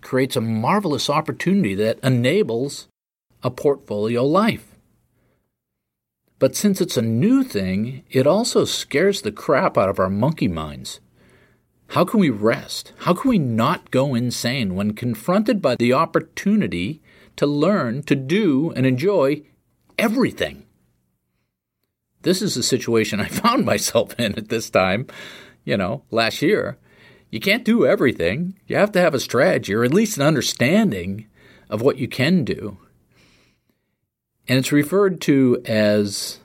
[0.00, 2.88] creates a marvelous opportunity that enables
[3.42, 4.74] a portfolio life.
[6.38, 10.48] But since it's a new thing, it also scares the crap out of our monkey
[10.48, 11.00] minds.
[11.88, 12.92] How can we rest?
[12.98, 17.02] How can we not go insane when confronted by the opportunity
[17.36, 19.42] to learn, to do, and enjoy
[19.98, 20.64] everything?
[22.22, 25.06] This is the situation I found myself in at this time,
[25.64, 26.76] you know, last year.
[27.30, 28.58] You can't do everything.
[28.66, 31.26] You have to have a strategy or at least an understanding
[31.68, 32.78] of what you can do.
[34.46, 36.38] And it's referred to as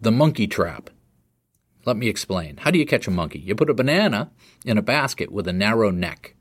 [0.00, 0.90] the monkey trap.
[1.86, 2.58] Let me explain.
[2.58, 3.38] How do you catch a monkey?
[3.38, 4.30] You put a banana
[4.66, 6.34] in a basket with a narrow neck.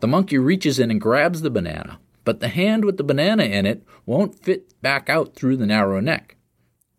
[0.00, 3.64] The monkey reaches in and grabs the banana, but the hand with the banana in
[3.64, 6.36] it won't fit back out through the narrow neck.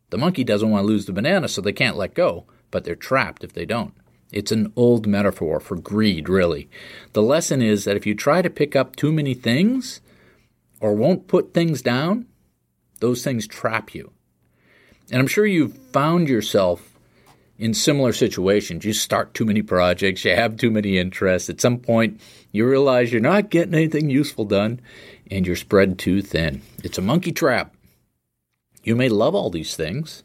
[0.09, 2.95] The monkey doesn't want to lose the banana, so they can't let go, but they're
[2.95, 3.93] trapped if they don't.
[4.31, 6.69] It's an old metaphor for greed, really.
[7.13, 10.01] The lesson is that if you try to pick up too many things
[10.79, 12.27] or won't put things down,
[12.99, 14.11] those things trap you.
[15.11, 16.97] And I'm sure you've found yourself
[17.57, 18.85] in similar situations.
[18.85, 21.49] You start too many projects, you have too many interests.
[21.49, 22.19] At some point,
[22.51, 24.81] you realize you're not getting anything useful done
[25.31, 26.61] and you're spread too thin.
[26.83, 27.73] It's a monkey trap.
[28.83, 30.23] You may love all these things,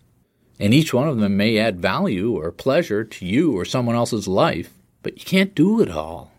[0.63, 4.29] and each one of them may add value or pleasure to you or someone else's
[4.29, 6.31] life, but you can't do it all.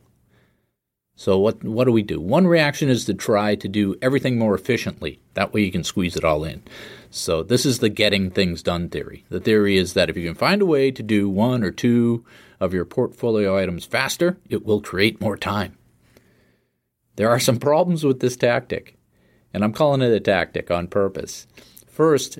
[1.17, 2.21] So what what do we do?
[2.21, 5.19] One reaction is to try to do everything more efficiently.
[5.33, 6.63] That way you can squeeze it all in.
[7.11, 9.25] So this is the getting things done theory.
[9.27, 12.23] The theory is that if you can find a way to do one or two
[12.61, 15.77] of your portfolio items faster, it will create more time.
[17.17, 18.95] There are some problems with this tactic,
[19.53, 21.45] and I'm calling it a tactic on purpose.
[21.87, 22.39] First,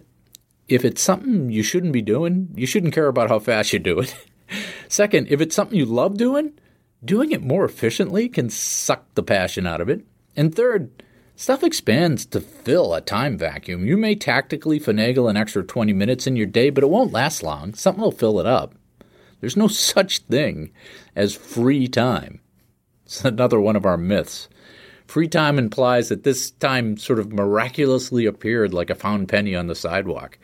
[0.68, 4.00] if it's something you shouldn't be doing, you shouldn't care about how fast you do
[4.00, 4.16] it.
[4.88, 6.54] Second, if it's something you love doing,
[7.04, 10.06] doing it more efficiently can suck the passion out of it.
[10.36, 11.04] And third,
[11.36, 13.86] stuff expands to fill a time vacuum.
[13.86, 17.44] You may tactically finagle an extra 20 minutes in your day, but it won't last
[17.44, 17.74] long.
[17.74, 18.76] Something will fill it up.
[19.40, 20.72] There's no such thing
[21.16, 22.40] as free time.
[23.06, 24.48] It's another one of our myths.
[25.14, 29.68] Free time implies that this time sort of miraculously appeared like a found penny on
[29.68, 30.40] the sidewalk.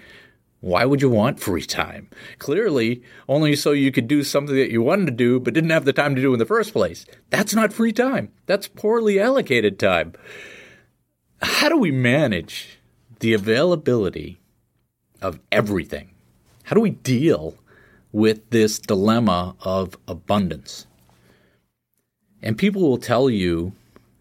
[0.60, 2.08] Why would you want free time?
[2.38, 5.86] Clearly, only so you could do something that you wanted to do but didn't have
[5.86, 7.08] the time to do in the first place.
[7.32, 8.32] That's not free time.
[8.46, 10.14] That's poorly allocated time.
[11.42, 12.78] How do we manage
[13.22, 14.40] the availability
[15.20, 16.12] of everything?
[16.66, 17.56] How do we deal
[18.12, 20.86] with this dilemma of abundance?
[22.44, 23.74] And people will tell you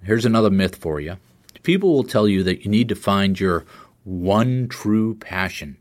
[0.09, 1.19] here's another myth for you.
[1.63, 3.67] People will tell you that you need to find your
[4.05, 5.77] one true passion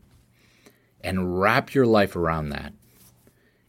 [1.00, 2.74] and wrap your life around that.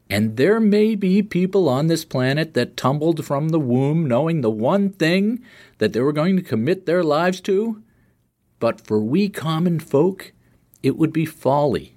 [0.10, 4.50] And there may be people on this planet that tumbled from the womb knowing the
[4.50, 5.42] one thing
[5.78, 7.82] that they were going to commit their lives to,
[8.60, 10.34] but for we common folk,
[10.84, 11.96] it would be folly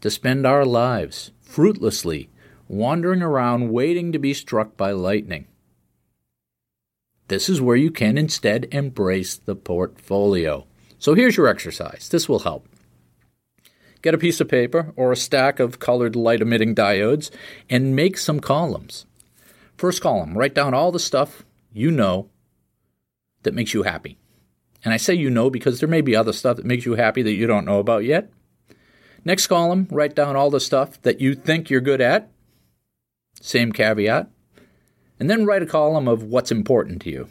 [0.00, 2.28] to spend our lives fruitlessly
[2.66, 5.46] wandering around waiting to be struck by lightning.
[7.28, 10.66] This is where you can instead embrace the portfolio.
[10.98, 12.08] So here's your exercise.
[12.08, 12.68] This will help.
[14.02, 17.30] Get a piece of paper or a stack of colored light emitting diodes
[17.70, 19.06] and make some columns.
[19.78, 22.28] First column, write down all the stuff you know
[23.42, 24.18] that makes you happy.
[24.84, 27.22] And I say you know because there may be other stuff that makes you happy
[27.22, 28.30] that you don't know about yet.
[29.24, 32.30] Next column, write down all the stuff that you think you're good at.
[33.40, 34.28] Same caveat.
[35.18, 37.28] And then write a column of what's important to you.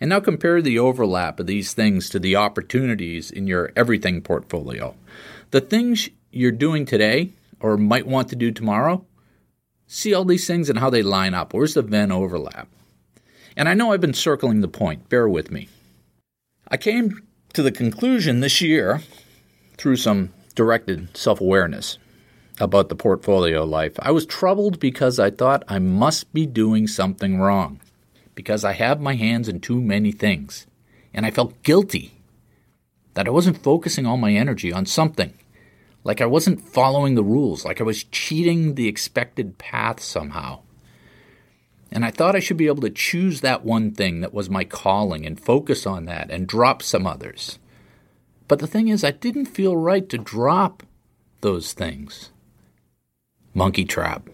[0.00, 4.94] And now compare the overlap of these things to the opportunities in your everything portfolio.
[5.50, 9.04] The things you're doing today or might want to do tomorrow,
[9.86, 11.54] see all these things and how they line up.
[11.54, 12.68] Where's the Venn overlap?
[13.56, 15.68] And I know I've been circling the point, bear with me.
[16.68, 17.22] I came
[17.54, 19.00] to the conclusion this year
[19.78, 21.98] through some directed self awareness
[22.58, 23.94] about the portfolio life.
[23.98, 27.80] I was troubled because I thought I must be doing something wrong,
[28.34, 30.66] because I have my hands in too many things.
[31.12, 32.20] And I felt guilty
[33.14, 35.32] that I wasn't focusing all my energy on something,
[36.04, 40.60] like I wasn't following the rules, like I was cheating the expected path somehow.
[41.90, 44.64] And I thought I should be able to choose that one thing that was my
[44.64, 47.58] calling and focus on that and drop some others.
[48.48, 50.82] But the thing is, I didn't feel right to drop
[51.40, 52.30] those things.
[53.56, 54.28] Monkey trap.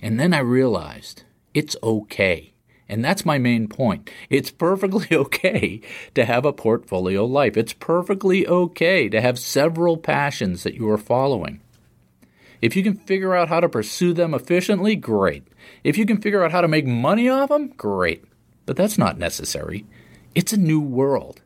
[0.00, 2.54] And then I realized it's okay.
[2.88, 4.08] And that's my main point.
[4.30, 5.82] It's perfectly okay
[6.14, 7.58] to have a portfolio life.
[7.58, 11.60] It's perfectly okay to have several passions that you are following.
[12.62, 15.46] If you can figure out how to pursue them efficiently, great.
[15.84, 18.24] If you can figure out how to make money off them, great.
[18.64, 19.84] But that's not necessary.
[20.34, 21.42] It's a new world.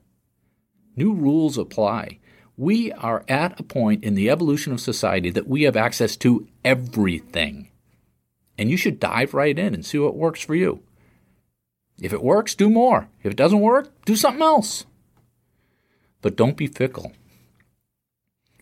[0.95, 2.21] New rules apply.
[2.57, 6.47] We are at a point in the evolution of society that we have access to
[6.65, 7.69] everything.
[8.59, 10.83] And you should dive right in and see what works for you.
[12.01, 13.09] If it works, do more.
[13.23, 14.85] If it doesn't work, do something else.
[16.21, 17.13] But don't be fickle.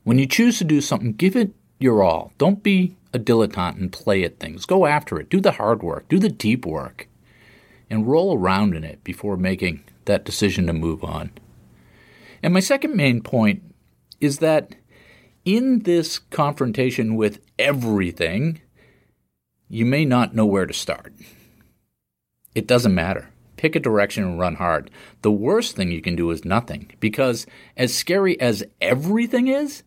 [0.05, 2.32] When you choose to do something, give it your all.
[2.38, 4.66] Don't be a dilettante and play at things.
[4.66, 5.28] Go after it.
[5.28, 6.09] Do the hard work.
[6.09, 7.09] Do the deep work.
[7.88, 11.32] And roll around in it before making that decision to move on.
[12.43, 13.62] And my second main point
[14.21, 14.75] is that
[15.45, 18.61] in this confrontation with everything,
[19.68, 21.12] you may not know where to start.
[22.55, 23.31] It doesn't matter.
[23.57, 24.91] Pick a direction and run hard.
[25.23, 27.47] The worst thing you can do is nothing, because
[27.77, 29.83] as scary as everything is,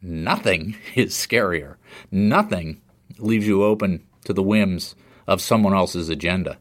[0.00, 1.76] nothing is scarier.
[2.10, 2.80] Nothing
[3.18, 4.94] leaves you open to the whims
[5.26, 6.58] of someone else's agenda.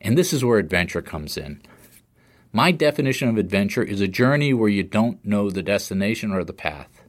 [0.00, 1.62] And this is where adventure comes in.
[2.56, 6.54] My definition of adventure is a journey where you don't know the destination or the
[6.54, 7.02] path.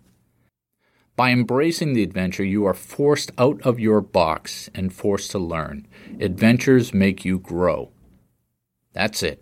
[1.16, 5.88] By embracing the adventure, you are forced out of your box and forced to learn.
[6.20, 7.92] Adventures make you grow.
[8.92, 9.42] That's it.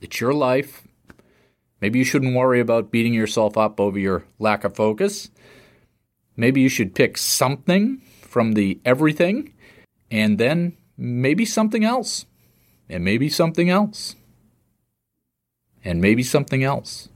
[0.00, 0.88] It's your life.
[1.82, 5.28] Maybe you shouldn't worry about beating yourself up over your lack of focus.
[6.34, 9.52] Maybe you should pick something from the everything
[10.10, 12.24] and then maybe something else.
[12.88, 14.16] And maybe something else.
[15.84, 17.08] And maybe something else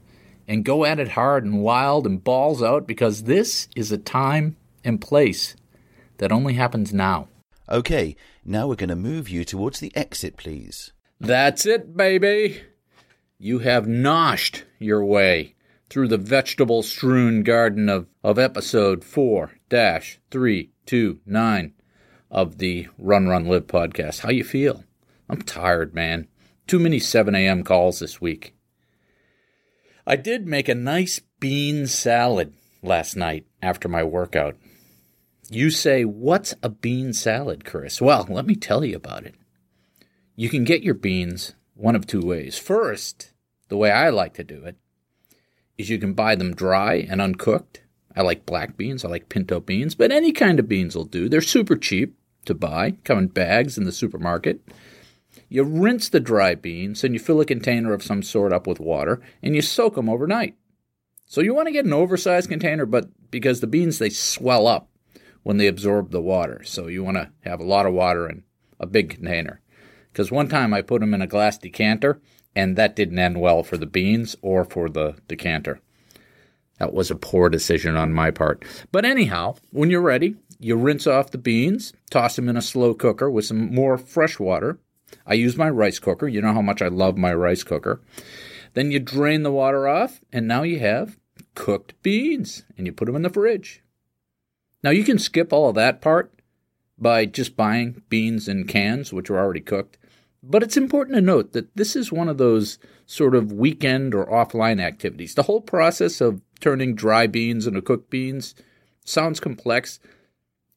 [0.48, 4.56] and go at it hard and wild and balls out because this is a time
[4.84, 5.56] and place
[6.18, 7.28] that only happens now.
[7.68, 8.14] Okay,
[8.44, 10.92] now we're going to move you towards the exit, please.
[11.18, 12.62] That's it, baby.
[13.38, 15.54] You have noshed your way
[15.88, 21.74] through the vegetable strewn garden of, of episode 4 329
[22.30, 24.20] of the Run Run Live podcast.
[24.20, 24.84] How you feel?
[25.28, 26.28] I'm tired, man.
[26.66, 27.62] Too many 7 a.m.
[27.62, 28.55] calls this week.
[30.06, 34.56] I did make a nice bean salad last night after my workout.
[35.50, 38.00] You say, What's a bean salad, Chris?
[38.00, 39.34] Well, let me tell you about it.
[40.36, 42.58] You can get your beans one of two ways.
[42.58, 43.32] First,
[43.68, 44.76] the way I like to do it,
[45.76, 47.82] is you can buy them dry and uncooked,
[48.14, 51.28] I like black beans, I like pinto beans, but any kind of beans will do.
[51.28, 54.60] They're super cheap to buy, come in bags in the supermarket.
[55.48, 58.80] You rinse the dry beans and you fill a container of some sort up with
[58.80, 60.56] water and you soak them overnight.
[61.26, 64.88] So you want to get an oversized container, but because the beans they swell up
[65.42, 66.62] when they absorb the water.
[66.64, 68.44] So you want to have a lot of water in
[68.80, 69.60] a big container.
[70.12, 72.20] Because one time I put them in a glass decanter
[72.54, 75.80] and that didn't end well for the beans or for the decanter.
[76.78, 78.64] That was a poor decision on my part.
[78.92, 82.94] But anyhow, when you're ready, you rinse off the beans, toss them in a slow
[82.94, 84.78] cooker with some more fresh water.
[85.26, 86.28] I use my rice cooker.
[86.28, 88.00] You know how much I love my rice cooker.
[88.74, 91.18] Then you drain the water off, and now you have
[91.54, 93.82] cooked beans, and you put them in the fridge.
[94.82, 96.32] Now you can skip all of that part
[96.98, 99.98] by just buying beans in cans, which are already cooked.
[100.42, 104.26] But it's important to note that this is one of those sort of weekend or
[104.26, 105.34] offline activities.
[105.34, 108.54] The whole process of turning dry beans into cooked beans
[109.04, 109.98] sounds complex,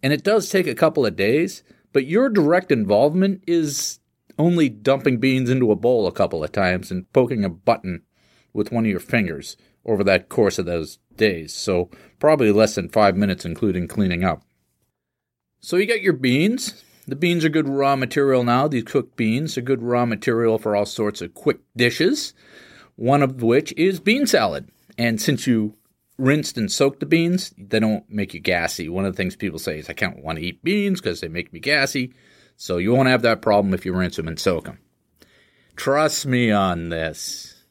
[0.01, 3.99] and it does take a couple of days, but your direct involvement is
[4.39, 8.03] only dumping beans into a bowl a couple of times and poking a button
[8.53, 11.53] with one of your fingers over that course of those days.
[11.53, 14.43] So, probably less than five minutes, including cleaning up.
[15.59, 16.83] So, you got your beans.
[17.05, 18.67] The beans are good raw material now.
[18.67, 22.33] These cooked beans are good raw material for all sorts of quick dishes,
[22.95, 24.69] one of which is bean salad.
[24.97, 25.75] And since you
[26.17, 28.89] rinsed and soaked the beans, they don't make you gassy.
[28.89, 31.29] One of the things people say is, I can't want to eat beans because they
[31.29, 32.13] make me gassy.
[32.61, 34.79] So you won't have that problem if you rinse them and soak them.
[35.77, 37.63] Trust me on this.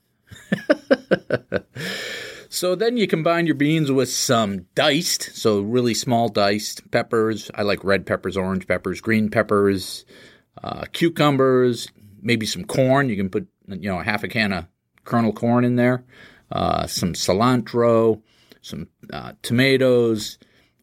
[2.49, 7.51] so then you combine your beans with some diced, so really small diced peppers.
[7.55, 10.07] I like red peppers, orange peppers, green peppers,
[10.65, 11.89] uh, cucumbers,
[12.23, 13.11] maybe some corn.
[13.11, 14.67] You can put you know half a can of
[15.05, 16.07] kernel corn in there,
[16.51, 18.23] uh, some cilantro,
[18.63, 20.39] some uh, tomatoes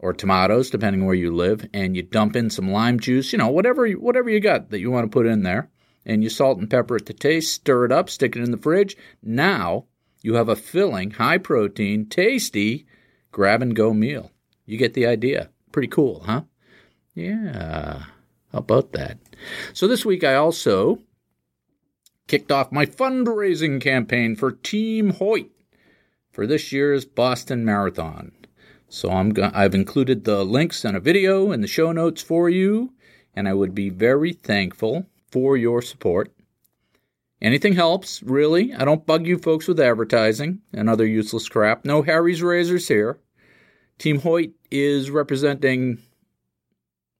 [0.05, 3.33] or tomatoes, depending where you live, and you dump in some lime juice.
[3.33, 5.71] You know whatever whatever you got that you want to put in there
[6.05, 8.57] and you salt and pepper it to taste, stir it up, stick it in the
[8.57, 8.95] fridge.
[9.23, 9.85] Now
[10.21, 12.85] you have a filling, high protein, tasty
[13.31, 14.31] grab and go meal.
[14.67, 15.49] You get the idea.
[15.71, 16.43] Pretty cool, huh?
[17.15, 18.03] Yeah.
[18.51, 19.17] How about that?
[19.73, 20.99] So this week I also
[22.27, 25.49] kicked off my fundraising campaign for Team Hoyt
[26.31, 28.31] for this year's Boston Marathon.
[28.89, 32.49] So I'm go- I've included the links and a video in the show notes for
[32.49, 32.93] you,
[33.35, 36.31] and I would be very thankful for your support.
[37.41, 38.73] Anything helps, really.
[38.73, 41.83] I don't bug you folks with advertising and other useless crap.
[41.83, 43.19] No Harry's razors here.
[43.97, 45.99] Team Hoyt is representing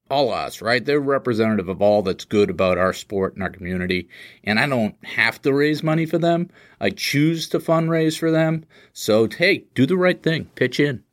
[0.10, 0.86] all us, right?
[0.86, 4.08] They're representative of all that's good about our sport and our community.
[4.44, 6.50] And I don't have to raise money for them.
[6.80, 8.66] I choose to fundraise for them.
[8.94, 10.46] So, hey, do the right thing.
[10.56, 11.04] Pitch in.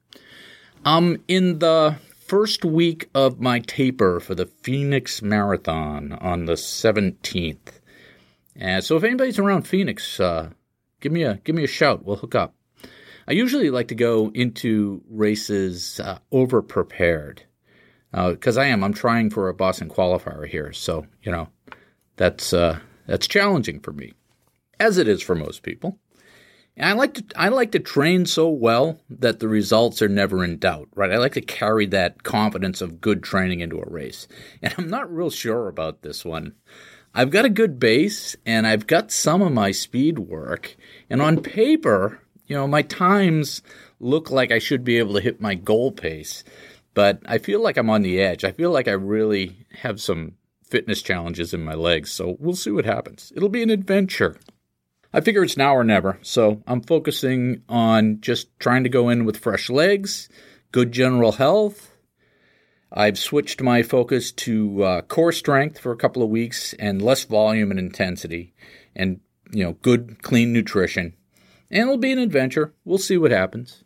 [0.84, 7.80] Um, in the first week of my taper for the Phoenix Marathon on the 17th.
[8.56, 10.50] And so if anybody's around Phoenix, uh,
[11.00, 12.04] give me a give me a shout.
[12.04, 12.54] We'll hook up.
[13.28, 17.44] I usually like to go into races uh, over prepared
[18.10, 18.82] because uh, I am.
[18.82, 21.48] I'm trying for a Boston qualifier here, so you know
[22.16, 24.12] that's uh, that's challenging for me,
[24.80, 25.98] as it is for most people.
[26.76, 30.42] And I like to I like to train so well that the results are never
[30.42, 31.12] in doubt, right?
[31.12, 34.26] I like to carry that confidence of good training into a race.
[34.62, 36.54] And I'm not real sure about this one.
[37.14, 40.76] I've got a good base and I've got some of my speed work.
[41.10, 43.62] And on paper, you know, my times
[44.00, 46.42] look like I should be able to hit my goal pace.
[46.94, 48.44] But I feel like I'm on the edge.
[48.44, 50.32] I feel like I really have some
[50.64, 52.10] fitness challenges in my legs.
[52.10, 53.30] So we'll see what happens.
[53.36, 54.38] It'll be an adventure.
[55.14, 59.26] I figure it's now or never, so I'm focusing on just trying to go in
[59.26, 60.30] with fresh legs,
[60.72, 61.90] good general health.
[62.90, 67.24] I've switched my focus to uh, core strength for a couple of weeks and less
[67.24, 68.54] volume and intensity,
[68.96, 69.20] and
[69.52, 71.14] you know, good clean nutrition.
[71.70, 72.72] And it'll be an adventure.
[72.84, 73.84] We'll see what happens.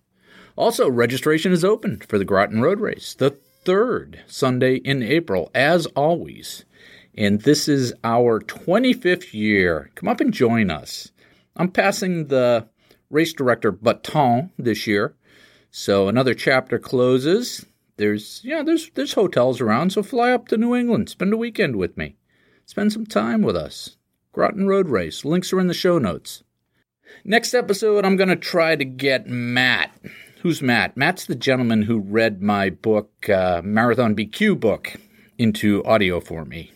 [0.54, 5.86] Also, registration is open for the Groton Road Race, the third Sunday in April, as
[5.86, 6.64] always.
[7.16, 9.90] And this is our 25th year.
[9.94, 11.10] Come up and join us.
[11.56, 12.68] I'm passing the
[13.10, 15.16] race director baton this year.
[15.70, 17.66] So another chapter closes.
[17.96, 21.76] There's yeah, there's there's hotels around, so fly up to New England, spend a weekend
[21.76, 22.16] with me.
[22.66, 23.96] Spend some time with us.
[24.32, 25.24] Groton Road Race.
[25.24, 26.42] Links are in the show notes.
[27.24, 29.92] Next episode, I'm to try to get Matt.
[30.42, 30.96] Who's Matt?
[30.96, 34.94] Matt's the gentleman who read my book, uh, Marathon BQ book,
[35.38, 36.72] into audio for me.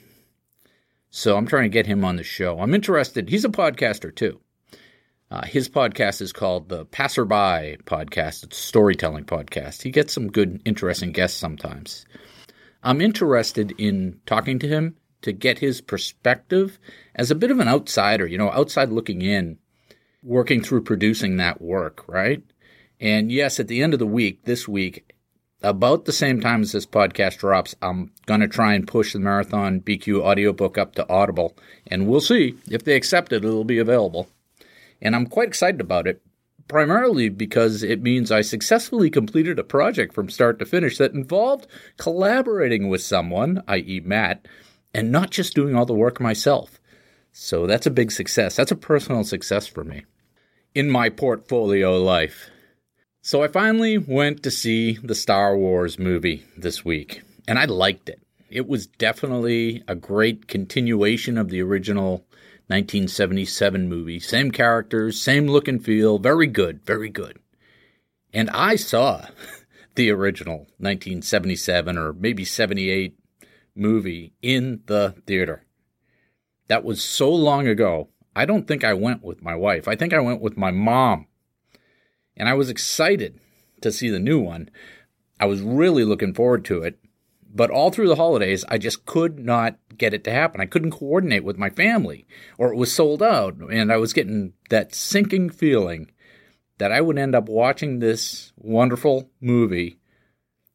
[1.11, 2.61] So I'm trying to get him on the show.
[2.61, 3.29] I'm interested.
[3.29, 4.41] He's a podcaster too.
[5.31, 8.43] Uh, his podcast is called the Passerby Podcast.
[8.43, 9.83] It's a storytelling podcast.
[9.83, 12.05] He gets some good, interesting guests sometimes.
[12.83, 16.81] I'm interested in talking to him to get his perspective
[17.15, 19.59] as a bit of an outsider, you know, outside looking in,
[20.25, 22.43] working through producing that work, right?
[22.99, 25.15] And yes, at the end of the week, this week,
[25.63, 29.21] about the same time as this podcast drops, I'm going to try and push the
[29.21, 31.57] Marathon BQ audiobook up to Audible,
[31.87, 32.57] and we'll see.
[32.69, 34.29] If they accept it, it'll be available.
[35.01, 36.23] And I'm quite excited about it,
[36.69, 41.67] primarily because it means I successfully completed a project from start to finish that involved
[41.97, 44.47] collaborating with someone, i.e., Matt,
[44.95, 46.81] and not just doing all the work myself.
[47.33, 48.57] So that's a big success.
[48.57, 50.05] That's a personal success for me
[50.75, 52.51] in my portfolio life.
[53.23, 58.09] So I finally went to see the Star Wars movie this week, and I liked
[58.09, 58.21] it.
[58.49, 62.25] It was definitely a great continuation of the original
[62.71, 64.21] 1977 movie.
[64.21, 66.21] Same characters, same look and feel.
[66.21, 67.41] Very good, very good.
[68.33, 69.27] And I saw
[69.97, 73.19] the original 1977 or maybe 78
[73.75, 75.65] movie in the theater.
[76.69, 78.11] That was so long ago.
[78.37, 79.89] I don't think I went with my wife.
[79.89, 81.27] I think I went with my mom.
[82.37, 83.41] And I was excited
[83.81, 84.71] to see the new one.
[85.41, 87.01] I was really looking forward to it.
[87.53, 90.61] But all through the holidays, I just could not get it to happen.
[90.61, 92.27] I couldn't coordinate with my family,
[92.59, 93.57] or it was sold out.
[93.71, 96.11] And I was getting that sinking feeling
[96.79, 99.99] that I would end up watching this wonderful movie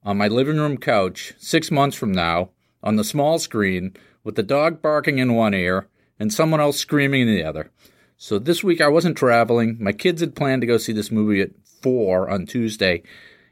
[0.04, 2.52] on my living room couch six months from now
[2.84, 5.88] on the small screen with the dog barking in one ear
[6.20, 7.72] and someone else screaming in the other.
[8.18, 9.78] So this week I wasn't traveling.
[9.80, 11.52] My kids had planned to go see this movie at
[11.82, 13.04] four on Tuesday,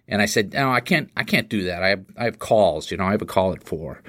[0.08, 1.10] and I said, "No, I can't.
[1.18, 1.84] I can't do that.
[1.84, 2.90] I have I have calls.
[2.90, 4.02] You know, I have a call at four.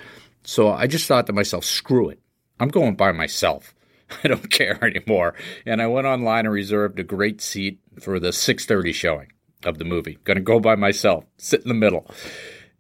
[0.44, 2.20] So I just thought to myself, "Screw it.
[2.60, 3.74] I'm going by myself.
[4.24, 5.34] I don't care anymore."
[5.66, 9.32] And I went online and reserved a great seat for the 6:30 showing
[9.64, 10.18] of the movie.
[10.24, 12.06] Going to go by myself, sit in the middle.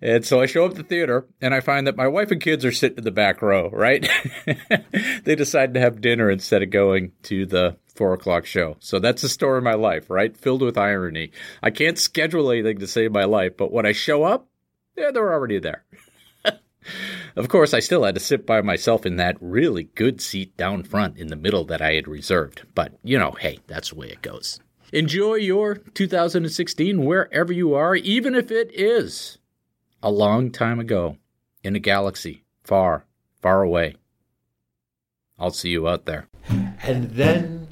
[0.02, 2.64] And so I show up the theater and I find that my wife and kids
[2.64, 4.06] are sitting in the back row, right?
[5.24, 8.76] they decide to have dinner instead of going to the four o'clock show.
[8.80, 10.36] So that's the story of my life, right?
[10.36, 11.30] Filled with irony.
[11.62, 14.48] I can't schedule anything to save my life, but when I show up,
[14.96, 15.84] yeah, they're already there.
[17.36, 20.84] of course, I still had to sit by myself in that really good seat down
[20.84, 22.62] front in the middle that I had reserved.
[22.74, 24.60] But, you know, hey, that's the way it goes.
[24.92, 29.38] Enjoy your 2016 wherever you are, even if it is
[30.02, 31.16] a long time ago
[31.64, 33.04] in a galaxy far,
[33.42, 33.96] far away.
[35.38, 36.28] I'll see you out there.
[36.82, 37.68] And then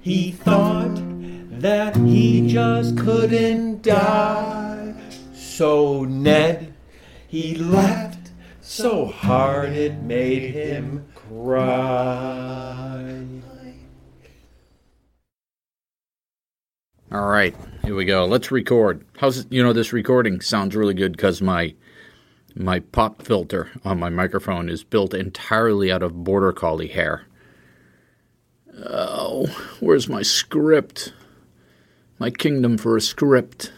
[0.00, 0.96] he thought
[1.60, 4.94] that he just couldn't die.
[5.34, 6.74] So Ned,
[7.28, 8.23] he laughed
[8.64, 12.24] so hard it made him cry.
[17.12, 17.54] All right,
[17.84, 18.24] here we go.
[18.24, 19.04] Let's record.
[19.18, 21.74] How's you know this recording sounds really good because my
[22.56, 27.26] my pop filter on my microphone is built entirely out of border collie hair.
[28.78, 29.46] Oh,
[29.78, 31.12] where's my script?
[32.18, 33.73] My kingdom for a script.